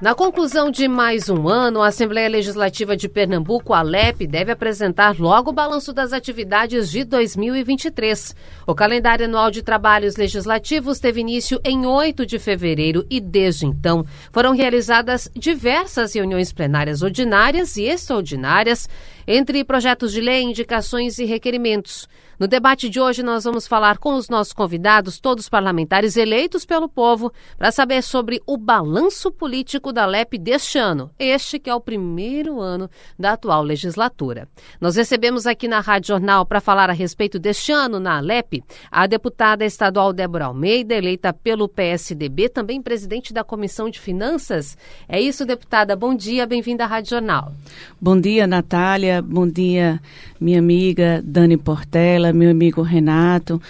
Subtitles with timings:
[0.00, 5.18] na conclusão de mais um ano, a Assembleia Legislativa de Pernambuco, a LEP, deve apresentar
[5.18, 8.36] logo o balanço das atividades de 2023.
[8.66, 14.04] O calendário anual de trabalhos legislativos teve início em 8 de fevereiro e, desde então,
[14.30, 18.88] foram realizadas diversas reuniões plenárias ordinárias e extraordinárias
[19.26, 22.06] entre projetos de lei, indicações e requerimentos.
[22.38, 26.86] No debate de hoje, nós vamos falar com os nossos convidados, todos parlamentares eleitos pelo
[26.86, 31.80] povo, para saber sobre o balanço político da LEP deste ano, este que é o
[31.80, 34.46] primeiro ano da atual legislatura.
[34.78, 39.06] Nós recebemos aqui na Rádio Jornal para falar a respeito deste ano na LEP a
[39.06, 44.76] deputada estadual Débora Almeida, eleita pelo PSDB, também presidente da Comissão de Finanças.
[45.08, 45.96] É isso, deputada.
[45.96, 47.54] Bom dia, bem-vinda à Rádio Jornal.
[47.98, 49.22] Bom dia, Natália.
[49.22, 49.98] Bom dia,
[50.38, 53.60] minha amiga Dani Portela, meu amigo Renato.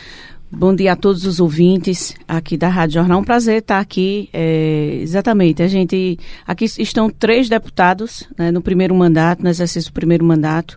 [0.48, 3.18] Bom dia a todos os ouvintes aqui da Rádio Jornal.
[3.18, 4.28] Um prazer estar aqui.
[4.32, 5.60] É, exatamente.
[5.60, 10.76] A gente aqui estão três deputados né, no primeiro mandato, no exercício do primeiro mandato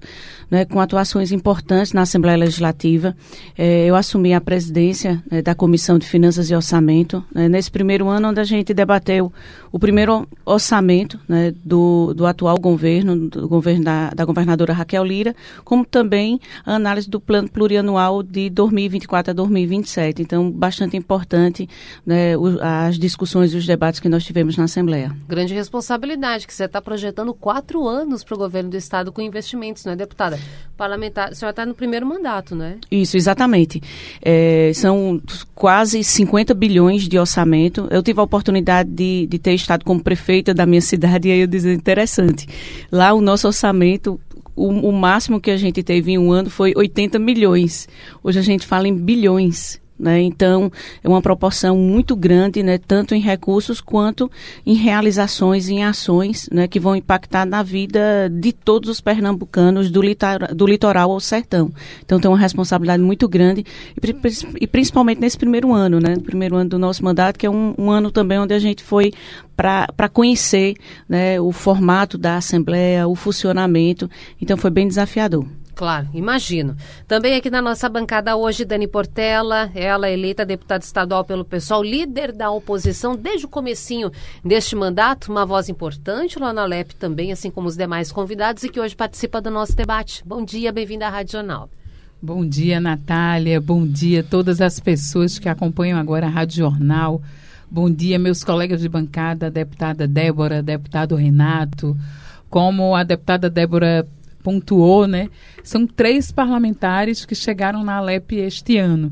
[0.50, 3.16] né, com atuações importantes na Assembleia Legislativa.
[3.58, 8.08] É, eu assumi a presidência né, da Comissão de Finanças e Orçamento né, nesse primeiro
[8.08, 9.32] ano, onde a gente debateu
[9.72, 15.36] o primeiro orçamento né, do, do atual governo, do governo da, da governadora Raquel Lira,
[15.64, 19.34] como também a análise do plano plurianual de 2024 a
[19.66, 20.22] 2027.
[20.22, 21.68] Então, bastante importante
[22.06, 25.16] né, as discussões e os debates que nós tivemos na Assembleia.
[25.28, 29.86] Grande responsabilidade, que você está projetando quatro anos para o governo do Estado com investimentos,
[29.86, 30.40] não é, deputada?
[30.80, 32.78] parlamentar, a senhora está no primeiro mandato, né?
[32.90, 33.82] Isso, exatamente.
[34.22, 35.22] É, são
[35.54, 37.86] quase 50 bilhões de orçamento.
[37.92, 41.42] Eu tive a oportunidade de, de ter estado como prefeita da minha cidade e aí
[41.42, 42.48] eu dizer interessante.
[42.90, 44.18] Lá o nosso orçamento
[44.60, 47.88] o, o, máximo que a gente teve em um ano foi 80 milhões.
[48.22, 49.80] Hoje a gente fala em bilhões.
[50.00, 50.22] Né?
[50.22, 50.72] Então,
[51.04, 52.78] é uma proporção muito grande, né?
[52.78, 54.32] tanto em recursos quanto
[54.66, 56.70] em realizações, em ações né?
[56.70, 61.70] que vão impactar na vida de todos os pernambucanos do, litor, do litoral ao sertão.
[62.06, 63.66] Então, tem uma responsabilidade muito grande,
[64.02, 66.16] e, e principalmente nesse primeiro ano, né?
[66.16, 68.82] no primeiro ano do nosso mandato, que é um, um ano também onde a gente
[68.82, 69.12] foi
[69.58, 70.76] para conhecer
[71.10, 71.42] né?
[71.42, 74.10] o formato da Assembleia, o funcionamento.
[74.42, 75.46] Então, foi bem desafiador.
[75.80, 76.76] Claro, imagino.
[77.08, 82.34] Também aqui na nossa bancada hoje, Dani Portela, ela eleita deputada estadual pelo PSOL, líder
[82.34, 84.12] da oposição desde o comecinho
[84.44, 88.68] deste mandato, uma voz importante lá na LEP também, assim como os demais convidados e
[88.68, 90.22] que hoje participa do nosso debate.
[90.26, 91.70] Bom dia, bem-vinda à Rádio Jornal.
[92.22, 93.62] Bom dia, Natália.
[93.62, 97.22] Bom dia a todas as pessoas que acompanham agora a Rádio Jornal.
[97.72, 101.96] Bom dia, meus colegas de bancada, deputada Débora, deputado Renato.
[102.50, 104.06] Como a deputada Débora
[104.44, 105.30] pontuou, né?
[105.64, 109.12] São três parlamentares que chegaram na Alep este ano.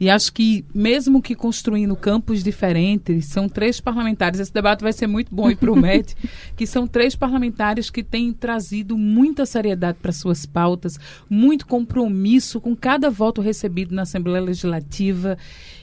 [0.00, 4.38] E acho que, mesmo que construindo campos diferentes, são três parlamentares.
[4.38, 6.14] Esse debate vai ser muito bom e promete
[6.56, 12.76] que são três parlamentares que têm trazido muita seriedade para suas pautas, muito compromisso com
[12.76, 15.36] cada voto recebido na Assembleia Legislativa.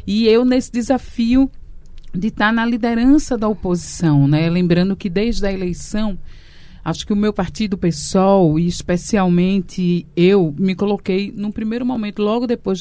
[0.08, 1.52] E eu, nesse desafio
[2.14, 4.50] de estar na liderança da oposição, né?
[4.50, 6.18] Lembrando que desde a eleição
[6.86, 12.46] Acho que o meu partido, PSOL, e especialmente eu, me coloquei num primeiro momento, logo
[12.46, 12.80] depois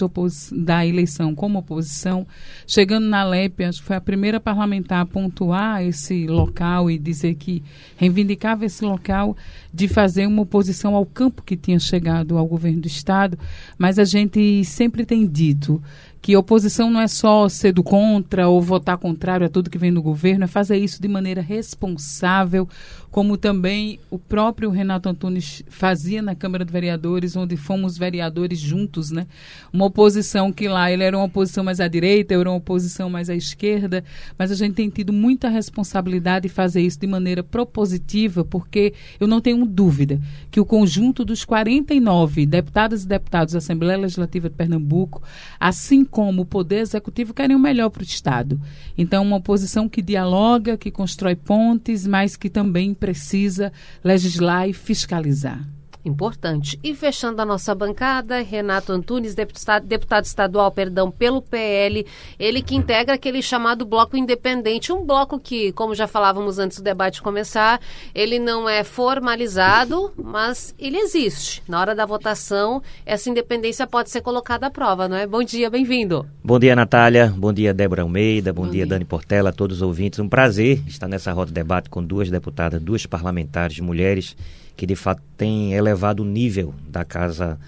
[0.52, 2.26] da eleição como oposição,
[2.66, 7.36] chegando na LEP, acho que foi a primeira parlamentar a pontuar esse local e dizer
[7.36, 7.62] que
[7.96, 9.34] reivindicava esse local
[9.72, 13.38] de fazer uma oposição ao campo que tinha chegado ao governo do Estado,
[13.78, 15.82] mas a gente sempre tem dito
[16.24, 19.92] que oposição não é só ser do contra ou votar contrário a tudo que vem
[19.92, 22.66] do governo, é fazer isso de maneira responsável,
[23.10, 29.10] como também o próprio Renato Antunes fazia na Câmara de Vereadores, onde fomos vereadores juntos,
[29.10, 29.26] né?
[29.70, 33.10] Uma oposição que lá ele era uma oposição mais à direita, eu era uma oposição
[33.10, 34.02] mais à esquerda,
[34.38, 39.28] mas a gente tem tido muita responsabilidade de fazer isso de maneira propositiva, porque eu
[39.28, 40.18] não tenho dúvida
[40.50, 45.22] que o conjunto dos 49 deputadas e deputados da Assembleia Legislativa de Pernambuco,
[45.60, 48.60] assim como o Poder Executivo querem o melhor para o Estado.
[48.96, 53.72] Então, uma oposição que dialoga, que constrói pontes, mas que também precisa
[54.04, 55.73] legislar e fiscalizar.
[56.04, 56.78] Importante.
[56.84, 62.06] E fechando a nossa bancada, Renato Antunes, deputado, deputado estadual, perdão, pelo PL,
[62.38, 66.84] ele que integra aquele chamado bloco independente, um bloco que, como já falávamos antes do
[66.84, 67.80] debate começar,
[68.14, 71.62] ele não é formalizado, mas ele existe.
[71.66, 75.26] Na hora da votação, essa independência pode ser colocada à prova, não é?
[75.26, 76.26] Bom dia, bem-vindo.
[76.42, 77.32] Bom dia, Natália.
[77.34, 78.52] Bom dia, Débora Almeida.
[78.52, 80.18] Bom, Bom dia, dia, Dani Portela, a todos os ouvintes.
[80.18, 84.36] Um prazer estar nessa roda de debate com duas deputadas, duas parlamentares mulheres
[84.76, 87.58] que de fato têm elevado o nível da casa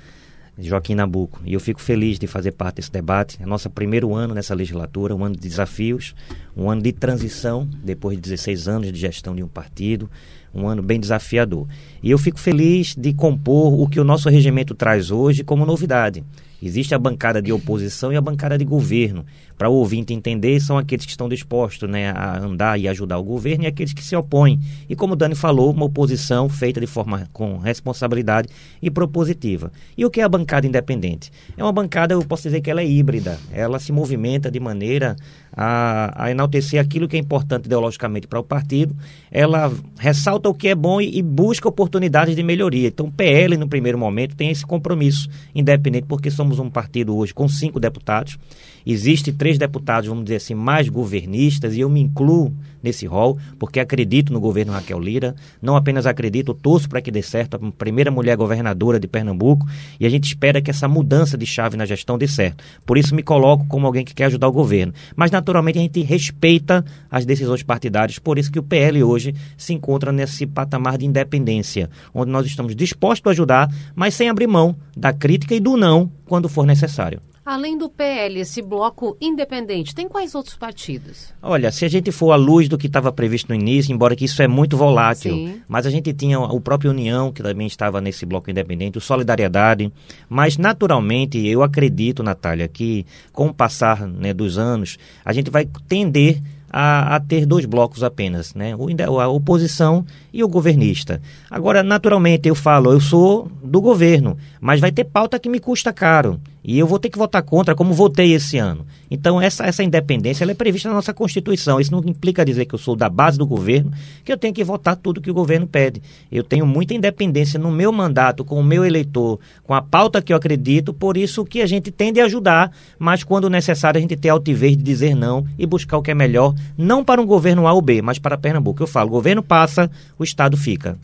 [0.59, 1.41] Joaquim Nabuco.
[1.45, 3.39] E eu fico feliz de fazer parte desse debate.
[3.41, 6.15] É nosso primeiro ano nessa legislatura, um ano de desafios,
[6.57, 10.11] um ano de transição, depois de 16 anos de gestão de um partido,
[10.55, 11.67] um ano bem desafiador.
[12.03, 16.25] E eu fico feliz de compor o que o nosso regimento traz hoje como novidade.
[16.63, 19.27] Existe a bancada de oposição e a bancada de governo
[19.57, 23.23] para o ouvinte entender, são aqueles que estão dispostos né, a andar e ajudar o
[23.23, 24.61] governo e aqueles que se opõem.
[24.89, 28.49] E como o Dani falou, uma oposição feita de forma com responsabilidade
[28.83, 29.73] e propositiva.
[29.97, 31.31] E o que é a bancada independente?
[31.57, 35.17] É uma bancada, eu posso dizer que ela é híbrida, ela se movimenta de maneira
[35.53, 38.95] a, a enaltecer aquilo que é importante ideologicamente para o partido,
[39.31, 42.89] ela ressalta o que é bom e, e busca oportunidades de melhoria.
[42.89, 47.33] Então, o PL, no primeiro momento, tem esse compromisso independente, porque somos um partido hoje
[47.33, 48.39] com cinco deputados
[48.87, 53.81] Existe três deputados, vamos dizer assim, mais governistas, e eu me incluo nesse rol, porque
[53.81, 55.35] acredito no governo Raquel Lira.
[55.61, 59.67] Não apenas acredito, torço para que dê certo, a primeira mulher governadora de Pernambuco,
[59.99, 62.63] e a gente espera que essa mudança de chave na gestão dê certo.
[62.87, 64.93] Por isso me coloco como alguém que quer ajudar o governo.
[65.17, 69.75] Mas naturalmente a gente respeita as decisões partidárias, por isso que o PL hoje se
[69.75, 74.77] encontra nesse patamar de independência, onde nós estamos dispostos a ajudar, mas sem abrir mão
[74.97, 77.21] da crítica e do não quando for necessário.
[77.47, 81.33] Além do PL, esse bloco independente, tem quais outros partidos?
[81.41, 84.25] Olha, se a gente for à luz do que estava previsto no início, embora que
[84.25, 85.63] isso é muito volátil, Sim.
[85.69, 89.93] mas a gente tinha o próprio União, que também estava nesse bloco independente, o Solidariedade,
[90.29, 95.69] mas naturalmente eu acredito, Natália, que com o passar né, dos anos, a gente vai
[95.87, 98.75] tender a, a, ter dois blocos apenas, né?
[98.77, 101.23] O, a oposição e o governista.
[101.51, 105.93] Agora, naturalmente, eu falo, eu sou do governo, mas vai ter pauta que me custa
[105.93, 106.41] caro.
[106.69, 108.85] E eu vou ter que votar contra, como votei esse ano.
[109.09, 111.79] Então, essa, essa independência ela é prevista na nossa Constituição.
[111.79, 113.93] Isso não implica dizer que eu sou da base do governo,
[114.25, 116.03] que eu tenho que votar tudo que o governo pede.
[116.31, 120.33] Eu tenho muita independência no meu mandato, com o meu eleitor, com a pauta que
[120.33, 124.17] eu acredito, por isso que a gente tende a ajudar, mas quando necessário a gente
[124.17, 127.69] ter altivez de dizer não e buscar o que é melhor, não para um governo
[127.69, 128.83] A ou B, mas para Pernambuco.
[128.83, 130.99] Eu falo, o governo passa, o Estado fica.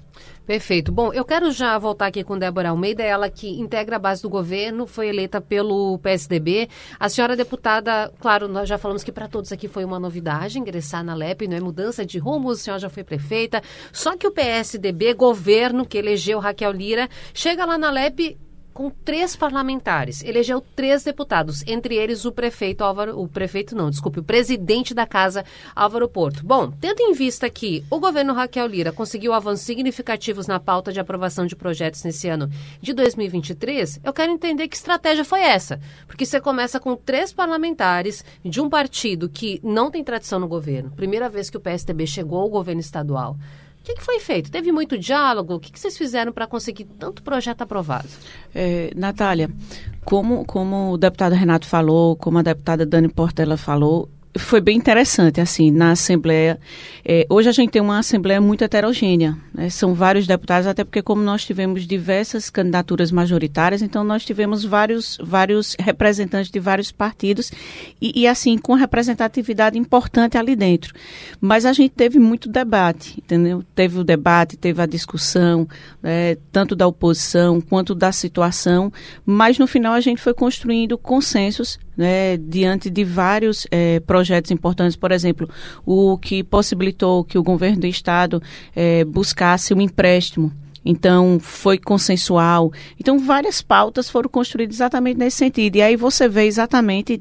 [0.46, 0.90] Perfeito.
[0.90, 4.28] Bom, eu quero já voltar aqui com Débora Almeida, ela que integra a base do
[4.28, 6.68] governo, foi eleita pelo PSDB.
[6.98, 11.04] A senhora deputada, claro, nós já falamos que para todos aqui foi uma novidade ingressar
[11.04, 13.62] na LEP, não é mudança de rumo, a senhora já foi prefeita.
[13.92, 18.36] Só que o PSDB, governo que elegeu Raquel Lira, chega lá na LEP
[18.72, 24.20] com três parlamentares, elegeu três deputados, entre eles o prefeito Álvaro, o prefeito não, desculpe,
[24.20, 26.44] o presidente da casa Álvaro Porto.
[26.44, 31.00] Bom, tendo em vista que o governo Raquel Lira conseguiu avanços significativos na pauta de
[31.00, 32.48] aprovação de projetos nesse ano
[32.80, 38.24] de 2023, eu quero entender que estratégia foi essa, porque você começa com três parlamentares
[38.44, 42.40] de um partido que não tem tradição no governo, primeira vez que o PSDB chegou
[42.40, 43.36] ao governo estadual.
[43.82, 44.48] O que, que, foi feito?
[44.48, 45.54] Teve muito diálogo?
[45.54, 48.08] O que, que vocês fizeram para conseguir tanto projeto aprovado?
[48.54, 49.50] É, Natália,
[50.04, 54.08] como, como o deputado Renato falou, como a deputada Dani Portela falou,
[54.38, 56.58] foi bem interessante, assim, na Assembleia.
[57.04, 59.36] É, hoje a gente tem uma Assembleia muito heterogênea.
[59.52, 59.68] Né?
[59.68, 65.18] São vários deputados, até porque como nós tivemos diversas candidaturas majoritárias, então nós tivemos vários,
[65.22, 67.52] vários representantes de vários partidos
[68.00, 70.94] e, e, assim, com representatividade importante ali dentro.
[71.38, 73.62] Mas a gente teve muito debate, entendeu?
[73.74, 75.68] Teve o debate, teve a discussão,
[76.02, 78.90] né, tanto da oposição quanto da situação,
[79.26, 84.96] mas no final a gente foi construindo consensos né, diante de vários é, projetos importantes,
[84.96, 85.48] por exemplo,
[85.84, 88.42] o que possibilitou que o governo do estado
[88.74, 90.52] é, buscasse um empréstimo
[90.84, 92.72] então, foi consensual.
[92.98, 95.76] Então, várias pautas foram construídas exatamente nesse sentido.
[95.76, 97.20] E aí você vê exatamente,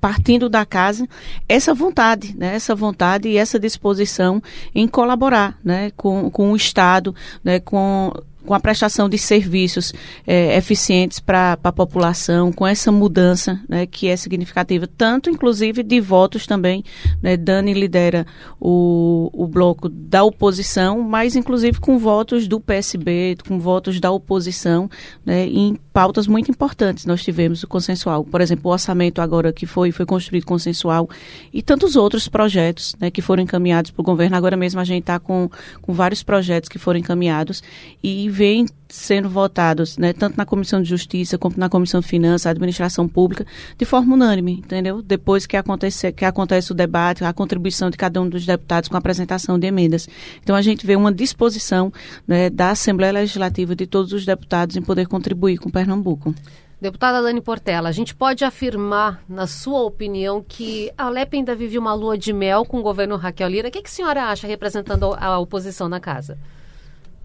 [0.00, 1.06] partindo da casa,
[1.48, 2.54] essa vontade, né?
[2.54, 4.42] essa vontade e essa disposição
[4.74, 5.92] em colaborar né?
[5.96, 7.60] com, com o Estado, né?
[7.60, 8.12] com
[8.46, 9.92] com a prestação de serviços
[10.26, 16.00] é, eficientes para a população, com essa mudança né, que é significativa, tanto inclusive de
[16.00, 16.82] votos também.
[17.20, 18.26] Né, Dani lidera
[18.60, 24.88] o, o bloco da oposição, mas inclusive com votos do PSB, com votos da oposição,
[25.24, 27.06] né, em pautas muito importantes.
[27.06, 31.08] Nós tivemos o consensual, por exemplo, o orçamento agora que foi, foi construído consensual
[31.50, 34.36] e tantos outros projetos né, que foram encaminhados para o governo.
[34.36, 35.48] Agora mesmo a gente está com,
[35.80, 37.62] com vários projetos que foram encaminhados
[38.02, 42.46] e vem sendo votados, né, tanto na Comissão de Justiça como na Comissão de Finanças,
[42.46, 45.02] Administração Pública, de forma unânime, entendeu?
[45.02, 48.96] Depois que acontece, que acontece o debate, a contribuição de cada um dos deputados com
[48.96, 50.08] a apresentação de emendas.
[50.42, 51.92] Então, a gente vê uma disposição
[52.26, 56.34] né, da Assembleia Legislativa de todos os deputados em poder contribuir com Pernambuco.
[56.78, 61.78] Deputada Dani Portela, a gente pode afirmar, na sua opinião, que a Alep ainda vive
[61.78, 63.68] uma lua de mel com o governo Raquel Lira.
[63.68, 66.36] O que, que a senhora acha representando a oposição na casa?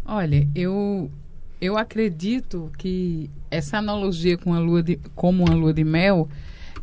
[0.06, 1.12] Olha, eu,
[1.62, 6.28] eu acredito que essa analogia com a lua de, como uma lua de mel,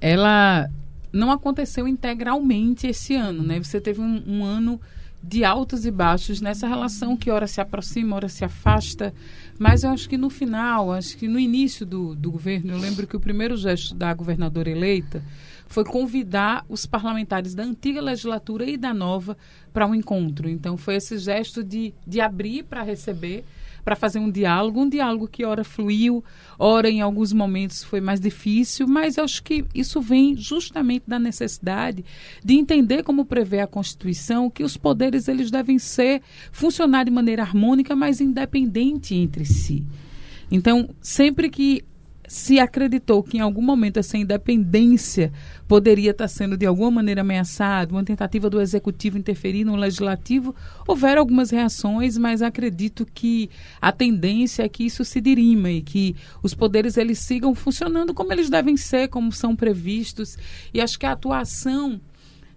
[0.01, 0.71] ela
[1.13, 3.59] não aconteceu integralmente esse ano, né?
[3.59, 4.81] Você teve um, um ano
[5.21, 9.13] de altos e baixos nessa relação que ora se aproxima, ora se afasta.
[9.59, 13.05] Mas eu acho que no final, acho que no início do, do governo, eu lembro
[13.05, 15.25] que o primeiro gesto da governadora eleita
[15.67, 19.37] foi convidar os parlamentares da antiga legislatura e da nova
[19.73, 20.49] para um encontro.
[20.49, 23.45] Então, foi esse gesto de, de abrir para receber
[23.89, 26.23] para fazer um diálogo, um diálogo que ora fluiu,
[26.59, 32.05] ora em alguns momentos foi mais difícil, mas acho que isso vem justamente da necessidade
[32.45, 36.21] de entender como prevê a Constituição que os poderes eles devem ser
[36.53, 39.87] funcionar de maneira harmônica, mas independente entre si.
[40.51, 41.83] Então, sempre que
[42.29, 45.33] se acreditou que em algum momento essa independência
[45.67, 50.55] poderia estar sendo de alguma maneira ameaçada, uma tentativa do executivo interferir no legislativo,
[50.87, 53.49] houveram algumas reações, mas acredito que
[53.81, 58.33] a tendência é que isso se dirima e que os poderes eles sigam funcionando como
[58.33, 60.37] eles devem ser, como são previstos,
[60.73, 61.99] e acho que a atuação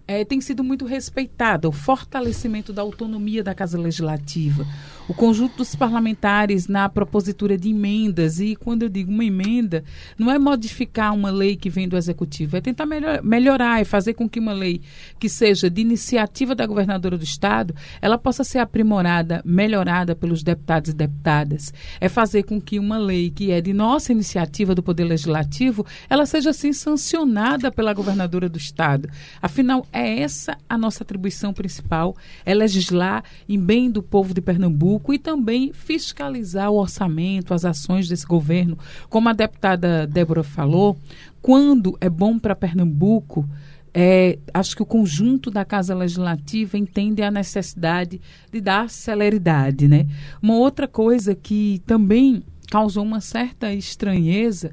[0.06, 4.66] é, tem sido muito respeitada, o fortalecimento da autonomia da Casa Legislativa
[5.08, 8.40] o conjunto dos parlamentares na propositura de emendas.
[8.40, 9.84] E quando eu digo uma emenda,
[10.18, 14.14] não é modificar uma lei que vem do executivo, é tentar melhor, melhorar e fazer
[14.14, 14.80] com que uma lei
[15.18, 20.90] que seja de iniciativa da governadora do estado, ela possa ser aprimorada, melhorada pelos deputados
[20.90, 21.72] e deputadas.
[22.00, 26.26] É fazer com que uma lei que é de nossa iniciativa do Poder Legislativo, ela
[26.26, 29.08] seja assim sancionada pela governadora do estado.
[29.40, 35.12] Afinal, é essa a nossa atribuição principal, é legislar em bem do povo de Pernambuco
[35.12, 38.78] e também fiscalizar o orçamento, as ações desse governo.
[39.08, 40.96] Como a deputada Débora falou,
[41.40, 43.46] quando é bom para Pernambuco,
[43.94, 48.20] é, acho que o conjunto da Casa Legislativa entende a necessidade
[48.50, 49.86] de dar celeridade.
[49.86, 50.06] Né?
[50.40, 54.72] Uma outra coisa que também causou uma certa estranheza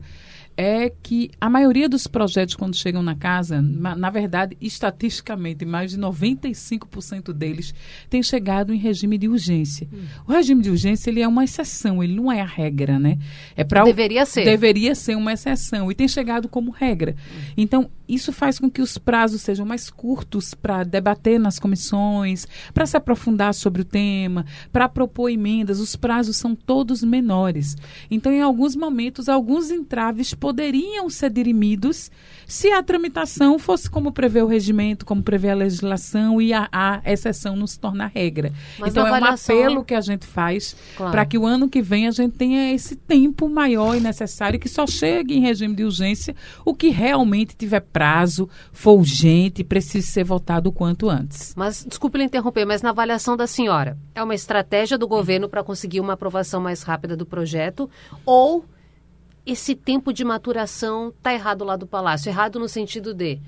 [0.61, 5.91] é que a maioria dos projetos, quando chegam na casa, na, na verdade, estatisticamente, mais
[5.91, 7.73] de 95% deles
[8.09, 9.87] têm chegado em regime de urgência.
[9.91, 10.01] Hum.
[10.27, 13.17] O regime de urgência ele é uma exceção, ele não é a regra, né?
[13.55, 14.43] É para deveria ser.
[14.43, 17.15] Deveria ser uma exceção e tem chegado como regra.
[17.17, 17.53] Hum.
[17.55, 22.87] Então, isso faz com que os prazos sejam mais curtos para debater nas comissões, para
[22.87, 25.79] se aprofundar sobre o tema, para propor emendas.
[25.79, 27.77] Os prazos são todos menores.
[28.09, 32.09] Então, em alguns momentos, alguns entraves poderiam ser dirimidos
[32.47, 36.99] se a tramitação fosse como prevê o regimento, como prevê a legislação e a, a
[37.05, 38.51] exceção não se torna regra.
[38.79, 41.11] Mas então é um apelo que a gente faz claro.
[41.11, 44.67] para que o ano que vem a gente tenha esse tempo maior e necessário que
[44.67, 50.07] só chegue em regime de urgência o que realmente tiver prazo, for urgente e precise
[50.07, 51.53] ser votado o quanto antes.
[51.55, 55.63] Mas desculpe lhe interromper, mas na avaliação da senhora, é uma estratégia do governo para
[55.63, 57.87] conseguir uma aprovação mais rápida do projeto
[58.25, 58.65] ou
[59.45, 62.29] esse tempo de maturação está errado lá do Palácio.
[62.29, 63.39] Errado no sentido de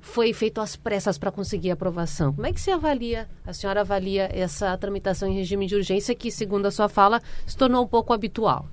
[0.00, 2.32] foi feito às pressas para conseguir aprovação.
[2.34, 6.30] Como é que se avalia, a senhora avalia essa tramitação em regime de urgência que,
[6.30, 8.68] segundo a sua fala, se tornou um pouco habitual?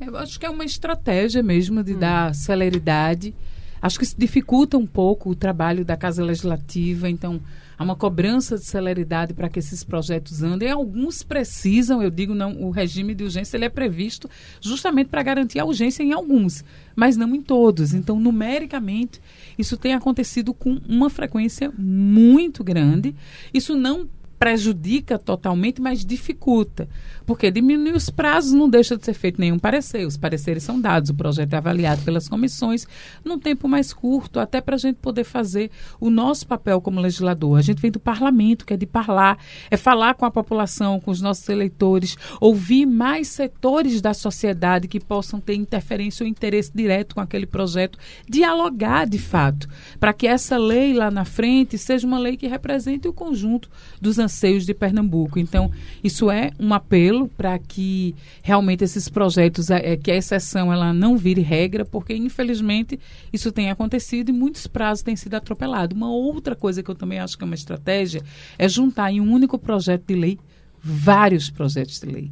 [0.00, 1.98] Eu acho que é uma estratégia mesmo de hum.
[1.98, 3.32] dar celeridade.
[3.80, 7.40] Acho que isso dificulta um pouco o trabalho da Casa Legislativa, então
[7.76, 10.70] há uma cobrança de celeridade para que esses projetos andem.
[10.70, 14.28] Alguns precisam, eu digo, não, o regime de urgência ele é previsto
[14.60, 16.64] justamente para garantir a urgência em alguns,
[16.94, 17.94] mas não em todos.
[17.94, 19.20] Então, numericamente,
[19.58, 23.14] isso tem acontecido com uma frequência muito grande.
[23.52, 24.08] Isso não
[24.42, 26.88] prejudica totalmente, mas dificulta.
[27.26, 30.06] Porque diminuir os prazos não deixa de ser feito nenhum parecer.
[30.06, 32.86] Os pareceres são dados, o projeto é avaliado pelas comissões
[33.24, 37.58] num tempo mais curto, até para a gente poder fazer o nosso papel como legislador.
[37.58, 39.38] A gente vem do parlamento, que é de falar,
[39.70, 45.00] é falar com a população, com os nossos eleitores, ouvir mais setores da sociedade que
[45.00, 47.98] possam ter interferência ou interesse direto com aquele projeto,
[48.28, 53.08] dialogar de fato, para que essa lei lá na frente seja uma lei que represente
[53.08, 53.68] o conjunto
[54.00, 55.38] dos anseios de Pernambuco.
[55.38, 55.70] Então,
[56.02, 61.16] isso é um apelo para que realmente esses projetos, é, que a exceção ela não
[61.16, 62.98] vire regra, porque infelizmente
[63.32, 65.96] isso tem acontecido e muitos prazos têm sido atropelados.
[65.96, 68.22] Uma outra coisa que eu também acho que é uma estratégia
[68.58, 70.38] é juntar em um único projeto de lei
[70.82, 72.30] vários projetos de lei.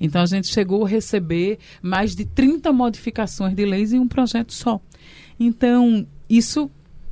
[0.00, 4.52] Então a gente chegou a receber mais de 30 modificações de leis em um projeto
[4.52, 4.80] só.
[5.38, 6.70] Então, isso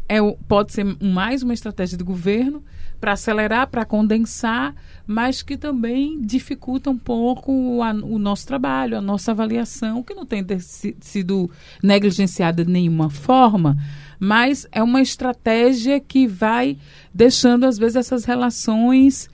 [0.09, 2.65] é, pode ser mais uma estratégia de governo
[3.01, 4.75] para acelerar, para condensar,
[5.07, 10.27] mas que também dificulta um pouco a, o nosso trabalho, a nossa avaliação, que não
[10.27, 10.45] tem
[11.01, 11.51] sido
[11.83, 13.77] negligenciada de nenhuma forma,
[14.19, 16.77] mas é uma estratégia que vai
[17.15, 19.31] deixando, às vezes, essas relações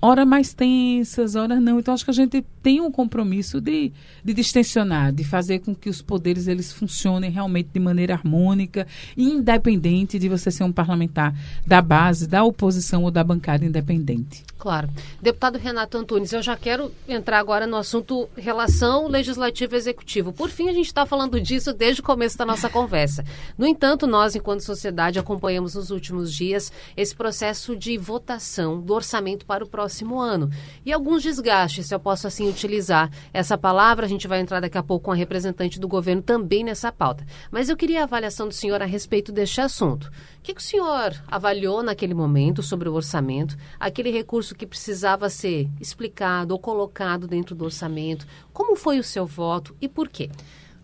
[0.00, 1.78] hora mais tensas, hora não.
[1.78, 3.92] Então acho que a gente tem um compromisso de,
[4.24, 10.18] de distensionar, de fazer com que os poderes eles funcionem realmente de maneira harmônica, independente
[10.18, 11.34] de você ser um parlamentar
[11.66, 14.44] da base, da oposição ou da bancada independente.
[14.58, 14.88] Claro.
[15.22, 20.32] Deputado Renato Antunes, eu já quero entrar agora no assunto relação legislativo-executivo.
[20.32, 23.24] Por fim, a gente está falando disso desde o começo da nossa conversa.
[23.56, 29.46] No entanto, nós, enquanto sociedade, acompanhamos nos últimos dias esse processo de votação do orçamento
[29.46, 30.50] para o próximo ano.
[30.84, 34.76] E alguns desgastes, se eu posso assim utilizar essa palavra, a gente vai entrar daqui
[34.76, 37.24] a pouco com a representante do governo também nessa pauta.
[37.50, 40.06] Mas eu queria a avaliação do senhor a respeito deste assunto.
[40.06, 45.28] O que, que o senhor avaliou naquele momento sobre o orçamento, aquele recurso que precisava
[45.28, 48.26] ser explicado ou colocado dentro do orçamento?
[48.52, 50.30] Como foi o seu voto e por quê?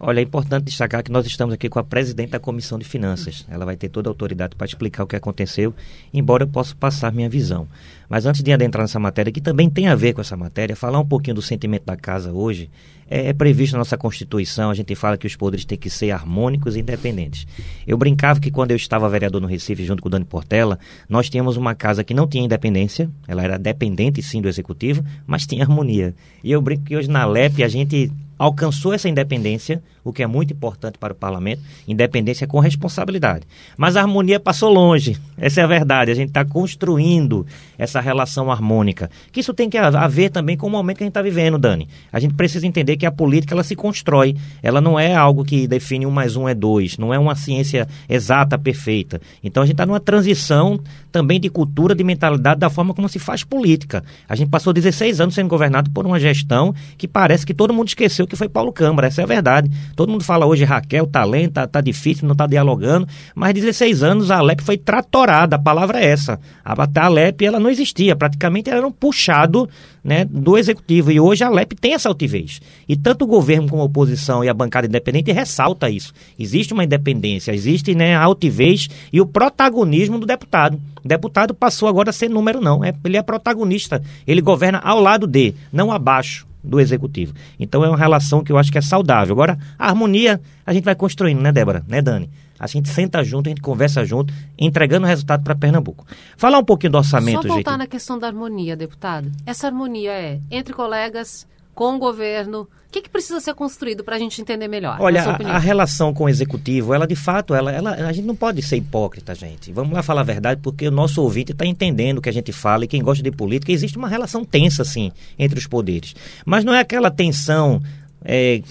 [0.07, 3.47] Olha, é importante destacar que nós estamos aqui com a presidente da Comissão de Finanças.
[3.51, 5.73] Ela vai ter toda a autoridade para explicar o que aconteceu,
[6.13, 7.67] embora eu possa passar minha visão.
[8.07, 11.01] Mas antes de adentrar nessa matéria, que também tem a ver com essa matéria, falar
[11.01, 12.69] um pouquinho do sentimento da casa hoje,
[13.09, 16.11] é, é previsto na nossa Constituição, a gente fala que os poderes têm que ser
[16.11, 17.47] harmônicos e independentes.
[17.87, 21.31] Eu brincava que quando eu estava vereador no Recife, junto com o Dani Portela, nós
[21.31, 25.65] tínhamos uma casa que não tinha independência, ela era dependente sim do Executivo, mas tinha
[25.65, 26.15] harmonia.
[26.43, 30.27] E eu brinco que hoje na LEP a gente alcançou essa independência, o que é
[30.27, 33.47] muito importante para o parlamento, independência com responsabilidade.
[33.77, 36.11] Mas a harmonia passou longe, essa é a verdade.
[36.11, 37.47] A gente está construindo
[37.79, 39.11] essa relação harmônica.
[39.33, 41.89] Que isso tem que haver também com o momento que a gente está vivendo, Dani.
[42.13, 45.67] A gente precisa entender que a política ela se constrói, ela não é algo que
[45.67, 49.21] define um mais um é dois, não é uma ciência exata, perfeita.
[49.43, 50.79] Então a gente está numa transição
[51.11, 54.05] também de cultura, de mentalidade, da forma como se faz política.
[54.29, 57.89] A gente passou 16 anos sendo governado por uma gestão que parece que todo mundo
[57.89, 59.71] esqueceu que foi Paulo Câmara, essa é a verdade.
[59.95, 64.31] Todo mundo fala hoje, Raquel, talento, tá, tá difícil, não tá dialogando, mas 16 anos
[64.31, 66.41] a Alep foi tratorada, a palavra é essa.
[66.65, 69.69] A, a Alep, ela não existia, praticamente era um puxado
[70.03, 71.11] né, do executivo.
[71.11, 72.61] E hoje a Alep tem essa altivez.
[72.89, 76.13] E tanto o governo como a oposição e a bancada independente ressalta isso.
[76.39, 80.81] Existe uma independência, existe né, a altivez e o protagonismo do deputado.
[81.05, 82.85] O deputado passou agora a ser número, não.
[82.85, 84.03] É, ele é protagonista.
[84.27, 87.35] Ele governa ao lado de, não abaixo do executivo.
[87.61, 89.35] Então é uma relação que eu acho que é saudável.
[89.35, 91.85] Agora, a harmonia a gente vai construindo, né, Débora?
[91.87, 92.31] Né, Dani?
[92.59, 96.07] A gente senta junto, a gente conversa junto, entregando o resultado para Pernambuco.
[96.37, 99.31] Falar um pouquinho do orçamento, Só voltar na questão da harmonia, deputado.
[99.45, 102.63] Essa harmonia é entre colegas, com o governo?
[102.63, 104.99] O que, que precisa ser construído para a gente entender melhor?
[105.01, 108.37] Olha, a, a, relação com o executivo, ela de fato, ela, ela, a gente não
[108.37, 109.73] pode ser hipócrita, gente.
[109.73, 112.53] Vamos lá falar a verdade, porque o nosso ouvinte está entendendo o que a gente
[112.53, 116.15] fala e quem gosta de política, existe uma relação tensa, sim, entre os poderes.
[116.47, 117.83] Mas não é aquela tensão
[118.25, 118.63] é,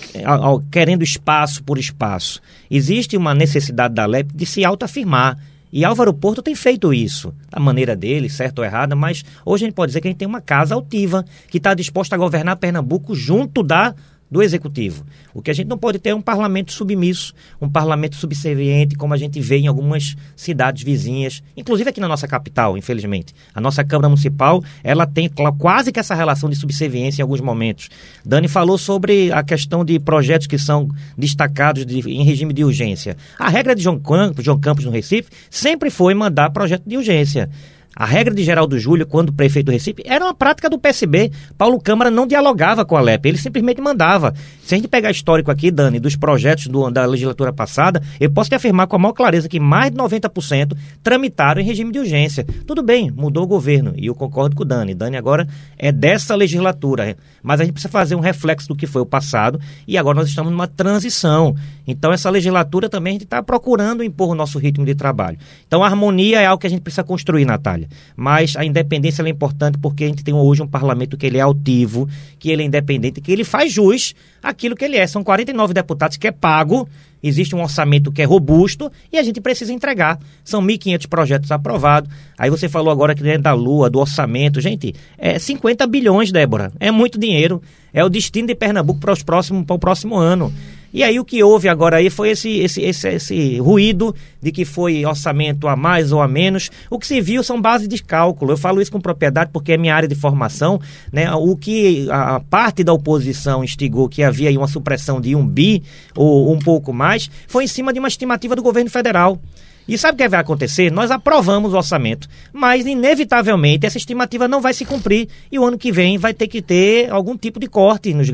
[0.71, 2.41] querendo espaço por espaço.
[2.71, 5.37] Existe uma necessidade da LEP de se autoafirmar
[5.75, 9.67] e Álvaro Porto tem feito isso, da maneira dele, certo ou errada, mas hoje a
[9.67, 12.57] gente pode dizer que a gente tem uma casa altiva que está disposta a governar
[12.57, 13.95] Pernambuco junto da
[14.33, 15.05] do executivo.
[15.31, 19.13] O que a gente não pode ter é um parlamento submisso, um parlamento subserviente, como
[19.13, 23.31] a gente vê em algumas cidades vizinhas, inclusive aqui na nossa capital, infelizmente.
[23.53, 27.89] A nossa Câmara Municipal, ela tem quase que essa relação de subserviência em alguns momentos.
[28.25, 33.15] Dani falou sobre a questão de projetos que são destacados de, em regime de urgência.
[33.37, 37.51] A regra de João Campos, João Campos no Recife sempre foi mandar projeto de urgência.
[37.95, 41.31] A regra de Geraldo Júlio, quando prefeito do Recife, era uma prática do PSB.
[41.57, 44.33] Paulo Câmara não dialogava com a LEP, ele simplesmente mandava.
[44.63, 48.49] Se a gente pegar histórico aqui, Dani, dos projetos do, da legislatura passada, eu posso
[48.49, 52.45] te afirmar com a maior clareza que mais de 90% tramitaram em regime de urgência.
[52.65, 54.95] Tudo bem, mudou o governo, e eu concordo com o Dani.
[54.95, 59.01] Dani agora é dessa legislatura, mas a gente precisa fazer um reflexo do que foi
[59.01, 61.55] o passado, e agora nós estamos numa transição.
[61.85, 65.37] Então, essa legislatura também a gente está procurando impor o nosso ritmo de trabalho.
[65.67, 67.89] Então, a harmonia é algo que a gente precisa construir, Natália.
[68.15, 71.41] Mas a independência é importante porque a gente tem hoje um parlamento que ele é
[71.41, 72.07] altivo,
[72.39, 75.05] que ele é independente, que ele faz jus àquilo que ele é.
[75.05, 76.87] São 49 deputados que é pago,
[77.23, 80.19] existe um orçamento que é robusto e a gente precisa entregar.
[80.43, 82.09] São 1.500 projetos aprovados.
[82.37, 84.59] Aí você falou agora que dentro da Lua, do orçamento.
[84.59, 86.71] Gente, é 50 bilhões, Débora.
[86.79, 87.61] É muito dinheiro.
[87.93, 90.51] É o destino de Pernambuco para, os próximos, para o próximo ano.
[90.93, 94.63] E aí o que houve agora aí foi esse, esse, esse, esse ruído de que
[94.63, 96.69] foi orçamento a mais ou a menos.
[96.87, 98.51] O que se viu são bases de cálculo.
[98.51, 100.79] Eu falo isso com propriedade porque é minha área de formação.
[101.11, 101.33] Né?
[101.33, 105.81] O que a parte da oposição instigou que havia aí uma supressão de um bi
[106.15, 109.39] ou um pouco mais foi em cima de uma estimativa do governo federal.
[109.87, 110.91] E sabe o que vai acontecer?
[110.91, 115.77] Nós aprovamos o orçamento, mas inevitavelmente essa estimativa não vai se cumprir e o ano
[115.77, 118.29] que vem vai ter que ter algum tipo de corte nos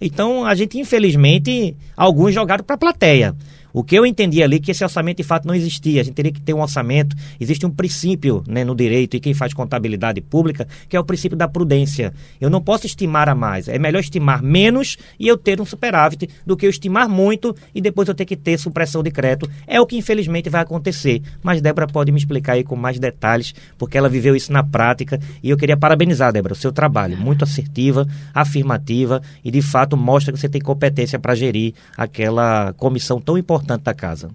[0.00, 3.34] Então a gente infelizmente alguns jogaram para a plateia.
[3.72, 6.00] O que eu entendi ali é que esse orçamento de fato não existia.
[6.00, 7.16] A gente teria que ter um orçamento.
[7.38, 11.36] Existe um princípio né, no direito e quem faz contabilidade pública, que é o princípio
[11.36, 12.12] da prudência.
[12.40, 13.68] Eu não posso estimar a mais.
[13.68, 17.80] É melhor estimar menos e eu ter um superávit do que eu estimar muito e
[17.80, 19.48] depois eu ter que ter supressão de crédito.
[19.66, 21.22] É o que infelizmente vai acontecer.
[21.42, 25.18] Mas Débora pode me explicar aí com mais detalhes, porque ela viveu isso na prática.
[25.42, 27.16] E eu queria parabenizar, Débora, o seu trabalho.
[27.16, 33.20] Muito assertiva, afirmativa e de fato mostra que você tem competência para gerir aquela comissão
[33.20, 34.30] tão importante importante da casa.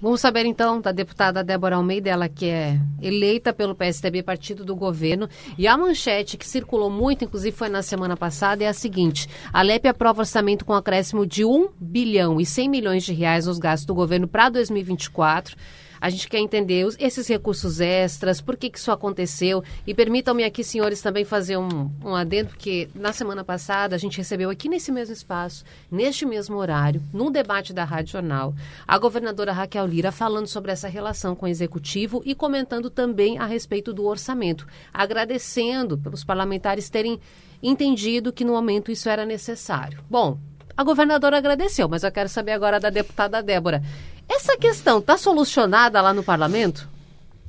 [0.00, 4.76] Vamos saber então da deputada Débora Almeida, ela que é eleita pelo PSDB, partido do
[4.76, 5.28] governo.
[5.58, 9.60] E a manchete que circulou muito, inclusive foi na semana passada, é a seguinte: a
[9.60, 13.86] LEP aprova orçamento com acréscimo de 1 bilhão e 100 milhões de reais nos gastos
[13.86, 15.56] do governo para 2024.
[16.00, 19.62] A gente quer entender os, esses recursos extras, por que, que isso aconteceu.
[19.86, 24.18] E permitam-me aqui, senhores, também fazer um, um adendo, porque na semana passada a gente
[24.18, 28.54] recebeu aqui nesse mesmo espaço, neste mesmo horário, num debate da Rádio Jornal,
[28.86, 33.46] a governadora Raquel Lira falando sobre essa relação com o executivo e comentando também a
[33.46, 37.20] respeito do orçamento, agradecendo pelos parlamentares terem
[37.62, 39.98] entendido que no momento isso era necessário.
[40.08, 40.38] Bom,
[40.76, 43.82] a governadora agradeceu, mas eu quero saber agora da deputada Débora.
[44.28, 46.88] Essa questão está solucionada lá no parlamento?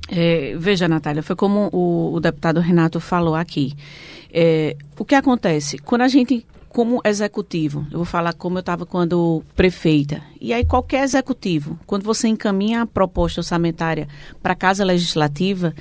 [0.08, 3.74] É, veja, Natália, foi como o, o deputado Renato falou aqui.
[4.32, 5.78] É, o que acontece?
[5.78, 10.22] Quando a gente como executivo, eu vou falar como eu estava quando prefeita.
[10.40, 14.08] E aí, qualquer executivo, quando você encaminha a proposta orçamentária
[14.40, 15.74] para a Casa Legislativa,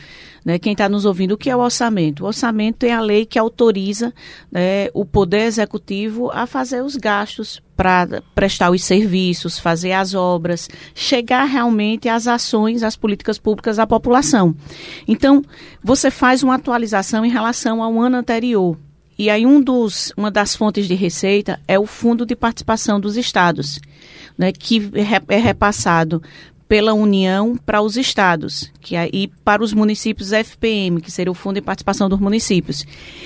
[0.46, 2.24] né, quem está nos ouvindo, o que é o orçamento?
[2.24, 4.14] O orçamento é a lei que autoriza
[4.52, 10.68] né, o Poder Executivo a fazer os gastos para prestar os serviços, fazer as obras,
[10.94, 14.56] chegar realmente às ações, às políticas públicas à população.
[15.08, 15.42] Então,
[15.82, 18.78] você faz uma atualização em relação ao ano anterior.
[19.18, 23.18] E aí um dos, uma das fontes de receita é o Fundo de Participação dos
[23.18, 23.78] Estados,
[24.38, 24.90] né, que
[25.28, 26.24] é repassado
[26.70, 31.56] pela União para os estados, que aí para os municípios FPM, que seria o Fundo
[31.56, 32.86] de Participação dos Municípios.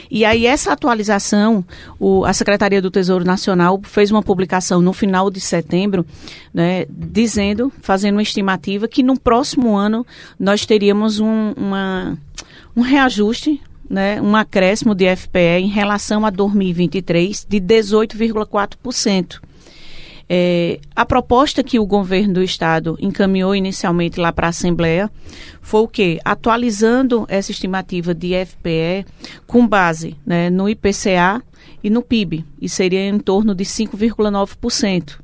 [0.09, 1.63] E aí essa atualização,
[1.99, 6.05] o, a Secretaria do Tesouro Nacional fez uma publicação no final de setembro,
[6.53, 10.07] né, dizendo, fazendo uma estimativa que no próximo ano
[10.39, 12.17] nós teríamos um, uma,
[12.73, 19.41] um reajuste né, um acréscimo de FPE em relação a 2023 de 18,4%.
[20.29, 25.11] É, a proposta que o governo do estado encaminhou inicialmente lá para a Assembleia
[25.61, 26.19] foi o quê?
[26.23, 29.05] Atualizando essa estimativa de FPE
[29.45, 31.43] com base né, no IPCA
[31.83, 35.19] e no PIB, e seria em torno de 5,9%.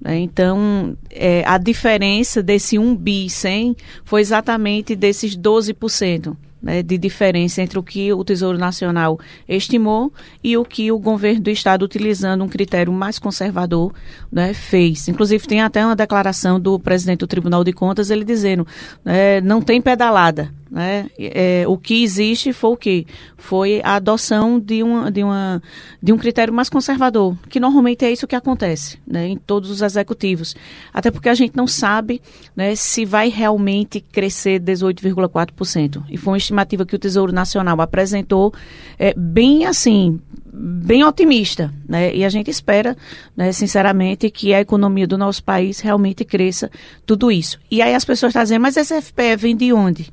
[0.00, 0.18] Né.
[0.18, 7.62] Então, é, a diferença desse 1 bi 100 foi exatamente desses 12% né, de diferença
[7.62, 9.18] entre o que o Tesouro Nacional
[9.48, 13.92] estimou e o que o governo do Estado, utilizando um critério mais conservador,
[14.30, 15.08] né, fez.
[15.08, 18.66] Inclusive, tem até uma declaração do presidente do Tribunal de Contas, ele dizendo,
[19.04, 20.52] né, não tem pedalada.
[20.70, 21.10] Né?
[21.18, 23.06] É, o que existe foi o que?
[23.36, 25.60] Foi a adoção de, uma, de, uma,
[26.00, 29.82] de um critério mais conservador, que normalmente é isso que acontece né, em todos os
[29.82, 30.54] executivos.
[30.94, 32.22] Até porque a gente não sabe
[32.54, 36.04] né, se vai realmente crescer 18,4%.
[36.08, 38.54] E foi uma estimativa que o Tesouro Nacional apresentou
[38.96, 40.20] é, bem assim,
[40.52, 42.14] bem otimista, né?
[42.14, 42.96] E a gente espera,
[43.36, 46.70] né, sinceramente, que a economia do nosso país realmente cresça
[47.06, 47.58] tudo isso.
[47.70, 50.12] E aí as pessoas estão dizendo, mas esse FPE vem de onde?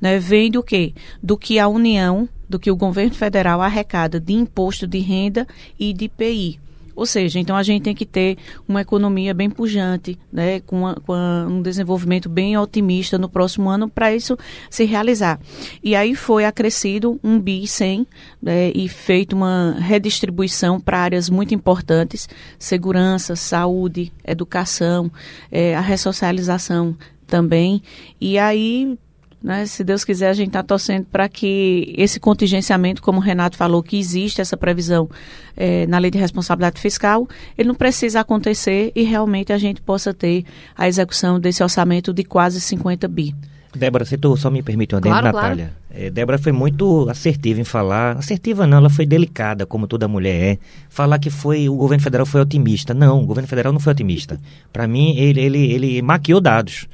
[0.00, 0.18] Né?
[0.18, 0.92] Vem do quê?
[1.22, 5.46] Do que a União, do que o governo federal arrecada de imposto de renda
[5.78, 6.60] e de IPI.
[6.98, 10.96] Ou seja, então a gente tem que ter uma economia bem pujante, né, com, uma,
[10.96, 11.14] com
[11.48, 14.36] um desenvolvimento bem otimista no próximo ano para isso
[14.68, 15.38] se realizar.
[15.80, 18.04] E aí foi acrescido um BI 100
[18.42, 25.08] né, e feito uma redistribuição para áreas muito importantes, segurança, saúde, educação,
[25.52, 26.96] é, a ressocialização
[27.28, 27.80] também.
[28.20, 28.98] E aí
[29.42, 29.66] né?
[29.66, 33.82] Se Deus quiser, a gente está torcendo para que esse contingenciamento, como o Renato falou,
[33.82, 35.08] que existe essa previsão
[35.56, 40.12] é, na lei de responsabilidade fiscal, ele não precisa acontecer e realmente a gente possa
[40.12, 40.44] ter
[40.76, 43.34] a execução desse orçamento de quase 50 bi.
[43.76, 45.72] Débora, se tu só me permite uma claro, Natália.
[45.88, 46.06] Claro.
[46.06, 48.16] É, Débora foi muito assertiva em falar.
[48.16, 50.58] Assertiva não, ela foi delicada, como toda mulher é.
[50.88, 52.92] Falar que foi o governo federal foi otimista.
[52.94, 54.40] Não, o governo federal não foi otimista.
[54.72, 56.88] Para mim, ele, ele, ele maquiou dados.